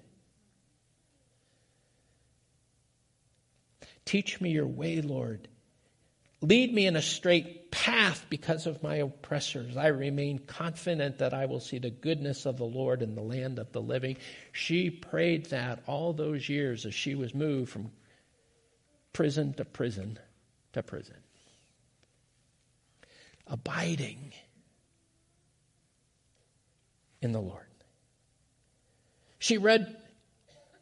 Teach 4.04 4.40
me 4.40 4.50
your 4.50 4.66
way, 4.66 5.00
Lord. 5.00 5.48
Lead 6.42 6.72
me 6.72 6.86
in 6.86 6.96
a 6.96 7.02
straight 7.02 7.70
path 7.70 8.24
because 8.30 8.66
of 8.66 8.82
my 8.82 8.96
oppressors. 8.96 9.76
I 9.76 9.88
remain 9.88 10.38
confident 10.38 11.18
that 11.18 11.34
I 11.34 11.46
will 11.46 11.60
see 11.60 11.78
the 11.78 11.90
goodness 11.90 12.46
of 12.46 12.56
the 12.56 12.64
Lord 12.64 13.02
in 13.02 13.14
the 13.14 13.22
land 13.22 13.58
of 13.58 13.72
the 13.72 13.82
living. 13.82 14.16
She 14.52 14.90
prayed 14.90 15.46
that 15.46 15.82
all 15.86 16.12
those 16.12 16.48
years 16.48 16.86
as 16.86 16.94
she 16.94 17.14
was 17.14 17.34
moved 17.34 17.70
from 17.70 17.90
prison 19.12 19.52
to 19.54 19.64
prison 19.64 20.18
to 20.72 20.82
prison. 20.82 21.16
Abiding. 23.46 24.32
In 27.22 27.32
the 27.32 27.40
Lord. 27.40 27.66
She 29.38 29.58
read 29.58 29.96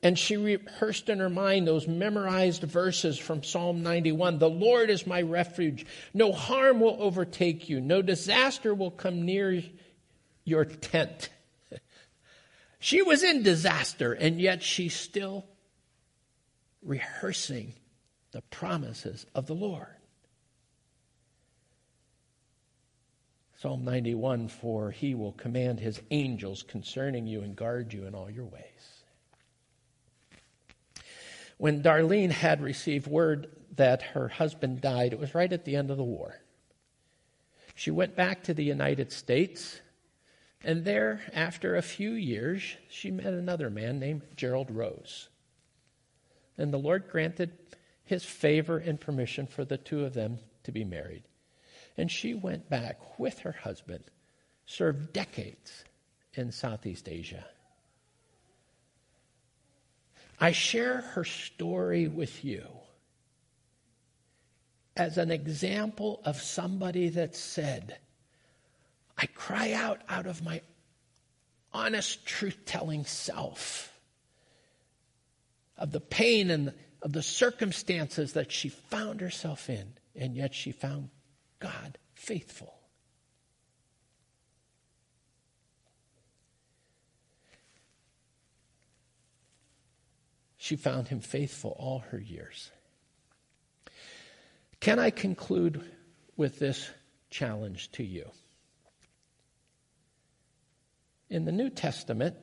and 0.03 0.19
she 0.19 0.37
rehearsed 0.37 1.09
in 1.09 1.19
her 1.19 1.31
mind 1.31 1.67
those 1.67 1.89
memorized 1.89 2.63
verses 2.63 3.19
from 3.19 3.43
Psalm 3.43 3.83
91 3.83 4.39
The 4.39 4.49
Lord 4.49 4.91
is 4.91 5.07
my 5.07 5.23
refuge. 5.23 5.87
No 6.15 6.33
harm 6.33 6.81
will 6.81 6.97
overtake 7.01 7.69
you, 7.69 7.81
no 7.81 8.03
disaster 8.03 8.75
will 8.75 8.91
come 8.91 9.25
near 9.25 9.63
your 10.45 10.65
tent. 10.65 11.31
She 12.81 13.03
was 13.03 13.25
in 13.25 13.43
disaster, 13.43 14.13
and 14.13 14.41
yet 14.41 14.63
she's 14.63 14.95
still 14.95 15.45
rehearsing 16.81 17.75
the 18.31 18.43
promises 18.43 19.27
of 19.35 19.47
the 19.47 19.55
Lord. 19.55 19.98
Psalm 23.61 23.85
91 23.85 24.47
For 24.47 24.93
he 24.93 25.17
will 25.17 25.33
command 25.33 25.81
his 25.81 26.01
angels 26.13 26.63
concerning 26.63 27.27
you 27.27 27.43
and 27.43 27.57
guard 27.57 27.93
you 27.93 28.07
in 28.07 28.15
all 28.15 28.31
your 28.31 28.45
ways. 28.45 29.03
When 31.57 31.83
Darlene 31.83 32.31
had 32.31 32.63
received 32.63 33.09
word 33.09 33.49
that 33.75 34.03
her 34.03 34.29
husband 34.29 34.81
died, 34.81 35.13
it 35.13 35.19
was 35.19 35.35
right 35.35 35.53
at 35.53 35.65
the 35.65 35.75
end 35.75 35.91
of 35.91 35.97
the 35.97 36.05
war. 36.05 36.41
She 37.75 37.91
went 37.91 38.15
back 38.15 38.45
to 38.45 38.55
the 38.55 38.65
United 38.65 39.11
States, 39.11 39.81
and 40.63 40.85
there, 40.85 41.23
after 41.33 41.75
a 41.75 41.83
few 41.83 42.13
years, 42.13 42.63
she 42.89 43.11
met 43.11 43.33
another 43.33 43.71
man 43.71 43.99
named 43.99 44.23
Gerald 44.37 44.71
Rose. 44.71 45.29
And 46.57 46.73
the 46.73 46.79
Lord 46.79 47.09
granted 47.09 47.59
his 48.05 48.25
favor 48.25 48.79
and 48.79 49.01
permission 49.01 49.49
for 49.49 49.65
the 49.65 49.79
two 49.79 50.05
of 50.05 50.15
them 50.15 50.39
to 50.63 50.71
be 50.71 50.85
married. 50.85 51.25
And 51.99 52.09
she 52.11 52.33
went 52.33 52.71
back 52.71 53.19
with 53.19 53.41
her 53.41 53.53
husband, 53.53 54.05
served 54.67 55.13
decades 55.13 55.85
in 56.35 56.53
Southeast 56.53 57.09
Asia. 57.09 57.45
I 60.41 60.53
share 60.53 60.99
her 61.01 61.25
story 61.25 62.07
with 62.07 62.45
you 62.45 62.65
as 64.97 65.19
an 65.19 65.33
example 65.33 66.21
of 66.25 66.41
somebody 66.41 67.09
that 67.09 67.35
said, 67.35 67.99
I 69.17 69.27
cry 69.27 69.73
out 69.73 70.01
out 70.09 70.27
of 70.27 70.45
my 70.45 70.61
honest, 71.73 72.25
truth 72.25 72.59
telling 72.65 73.05
self 73.05 73.93
of 75.77 75.91
the 75.91 76.01
pain 76.01 76.51
and 76.51 76.73
of 77.03 77.13
the 77.13 77.23
circumstances 77.23 78.35
that 78.35 78.53
she 78.53 78.69
found 78.69 79.21
herself 79.21 79.69
in, 79.69 79.95
and 80.15 80.37
yet 80.37 80.55
she 80.55 80.71
found 80.71 81.11
God 81.59 81.99
faithful. 82.15 82.75
She 90.57 90.77
found 90.77 91.09
him 91.09 91.21
faithful 91.21 91.75
all 91.79 92.01
her 92.11 92.19
years. 92.19 92.71
Can 94.81 94.99
I 94.99 95.11
conclude 95.11 95.83
with 96.37 96.59
this 96.59 96.91
challenge 97.31 97.91
to 97.93 98.05
you? 98.05 98.31
In 101.31 101.45
the 101.45 101.53
New 101.53 101.71
Testament, 101.71 102.37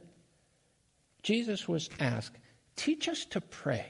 Jesus 1.24 1.68
was 1.68 1.90
asked, 2.00 2.38
Teach 2.76 3.08
us 3.08 3.26
to 3.26 3.42
pray. 3.42 3.86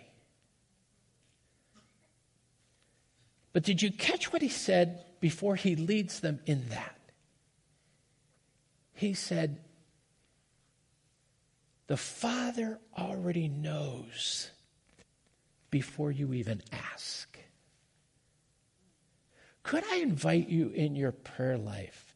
But 3.51 3.63
did 3.63 3.81
you 3.81 3.91
catch 3.91 4.33
what 4.33 4.41
he 4.41 4.49
said 4.49 5.05
before 5.25 5.55
he 5.55 5.75
leads 5.75 6.19
them 6.19 6.39
in 6.45 6.69
that? 6.69 6.99
He 8.93 9.15
said, 9.15 9.59
The 11.87 11.97
Father 11.97 12.79
already 12.95 13.47
knows 13.47 14.51
before 15.71 16.11
you 16.11 16.33
even 16.33 16.61
ask. 16.71 17.39
Could 19.63 19.83
I 19.91 19.95
invite 19.95 20.47
you 20.47 20.69
in 20.69 20.95
your 20.95 21.11
prayer 21.11 21.57
life 21.57 22.15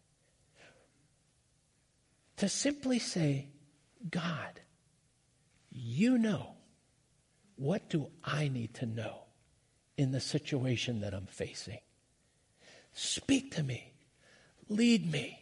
to 2.37 2.47
simply 2.47 2.99
say, 2.99 3.49
God, 4.07 4.61
you 5.71 6.19
know. 6.19 6.51
What 7.55 7.89
do 7.89 8.11
I 8.23 8.49
need 8.49 8.75
to 8.75 8.85
know 8.85 9.23
in 9.97 10.11
the 10.11 10.21
situation 10.21 11.01
that 11.01 11.15
I'm 11.15 11.25
facing? 11.25 11.79
Speak 12.93 13.55
to 13.55 13.63
me. 13.63 13.93
Lead 14.67 15.11
me 15.11 15.39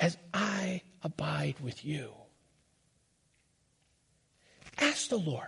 as 0.00 0.16
I 0.32 0.82
abide 1.02 1.60
with 1.60 1.84
you. 1.84 2.12
Ask 4.78 5.08
the 5.08 5.18
Lord. 5.18 5.46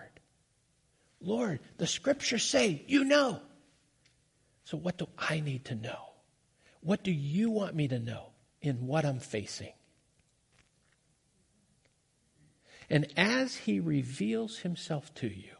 Lord, 1.20 1.60
the 1.78 1.86
scriptures 1.86 2.44
say, 2.44 2.84
you 2.86 3.04
know. 3.04 3.40
So, 4.64 4.76
what 4.76 4.98
do 4.98 5.06
I 5.18 5.40
need 5.40 5.64
to 5.66 5.74
know? 5.74 6.10
What 6.80 7.02
do 7.02 7.10
you 7.10 7.50
want 7.50 7.74
me 7.74 7.88
to 7.88 7.98
know 7.98 8.26
in 8.60 8.86
what 8.86 9.04
I'm 9.04 9.20
facing? 9.20 9.72
And 12.90 13.06
as 13.16 13.56
he 13.56 13.80
reveals 13.80 14.58
himself 14.58 15.12
to 15.14 15.28
you, 15.28 15.56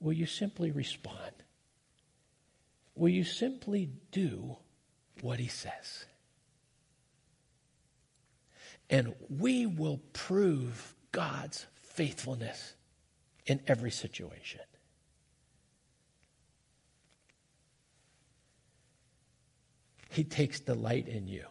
will 0.00 0.14
you 0.14 0.26
simply 0.26 0.70
respond? 0.70 1.32
Will 2.98 3.08
you 3.08 3.24
simply 3.24 3.90
do 4.12 4.56
what 5.20 5.38
he 5.38 5.48
says? 5.48 6.04
And 8.90 9.14
we 9.28 9.66
will 9.66 10.00
prove 10.12 10.94
God's 11.12 11.66
faithfulness 11.74 12.74
in 13.46 13.60
every 13.66 13.90
situation. 13.90 14.60
He 20.10 20.24
takes 20.24 20.58
delight 20.60 21.06
in 21.06 21.28
you. 21.28 21.44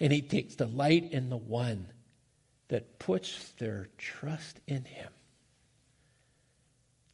And 0.00 0.12
he 0.12 0.22
takes 0.22 0.54
delight 0.54 1.10
in 1.10 1.28
the 1.28 1.36
one 1.36 1.88
that 2.68 2.98
puts 2.98 3.52
their 3.58 3.88
trust 3.96 4.60
in 4.66 4.84
Him. 4.84 5.08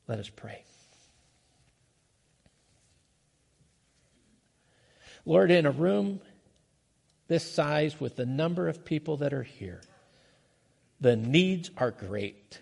Let 0.06 0.18
us 0.18 0.28
pray. 0.28 0.64
Lord, 5.24 5.50
in 5.50 5.66
a 5.66 5.70
room 5.70 6.20
this 7.28 7.50
size 7.50 7.98
with 7.98 8.16
the 8.16 8.26
number 8.26 8.68
of 8.68 8.84
people 8.84 9.18
that 9.18 9.32
are 9.32 9.42
here, 9.42 9.80
the 11.00 11.16
needs 11.16 11.70
are 11.76 11.90
great. 11.90 12.60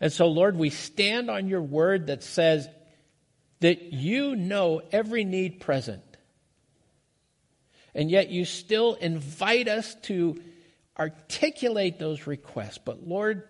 And 0.00 0.12
so, 0.12 0.26
Lord, 0.28 0.56
we 0.56 0.70
stand 0.70 1.30
on 1.30 1.48
your 1.48 1.62
word 1.62 2.08
that 2.08 2.22
says 2.22 2.68
that 3.60 3.94
you 3.94 4.36
know 4.36 4.82
every 4.92 5.24
need 5.24 5.60
present 5.60 6.02
and 7.96 8.10
yet 8.10 8.28
you 8.28 8.44
still 8.44 8.92
invite 8.94 9.68
us 9.68 9.94
to 10.02 10.38
articulate 10.98 11.98
those 11.98 12.26
requests. 12.26 12.76
But 12.76 13.08
Lord, 13.08 13.48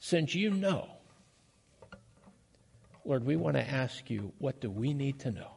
since 0.00 0.34
you 0.34 0.50
know, 0.50 0.88
Lord, 3.04 3.24
we 3.24 3.36
want 3.36 3.56
to 3.56 3.68
ask 3.68 4.08
you, 4.10 4.32
what 4.38 4.60
do 4.60 4.70
we 4.70 4.94
need 4.94 5.20
to 5.20 5.30
know? 5.30 5.50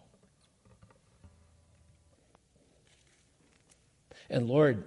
And 4.29 4.47
Lord, 4.47 4.83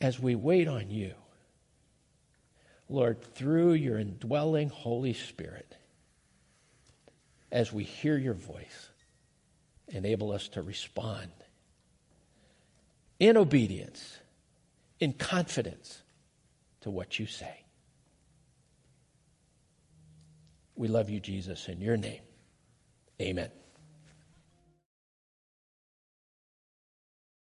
as 0.00 0.18
we 0.18 0.34
wait 0.34 0.68
on 0.68 0.90
you, 0.90 1.12
Lord, 2.88 3.22
through 3.34 3.72
your 3.72 3.98
indwelling 3.98 4.68
Holy 4.68 5.12
Spirit, 5.12 5.76
as 7.52 7.72
we 7.72 7.84
hear 7.84 8.16
your 8.16 8.34
voice, 8.34 8.90
enable 9.88 10.32
us 10.32 10.48
to 10.48 10.62
respond 10.62 11.30
in 13.18 13.36
obedience, 13.36 14.18
in 15.00 15.12
confidence 15.12 16.02
to 16.82 16.90
what 16.90 17.18
you 17.18 17.26
say. 17.26 17.65
We 20.76 20.88
love 20.88 21.10
you, 21.10 21.20
Jesus, 21.20 21.68
in 21.68 21.80
your 21.80 21.96
name. 21.96 22.20
Amen. 23.20 23.50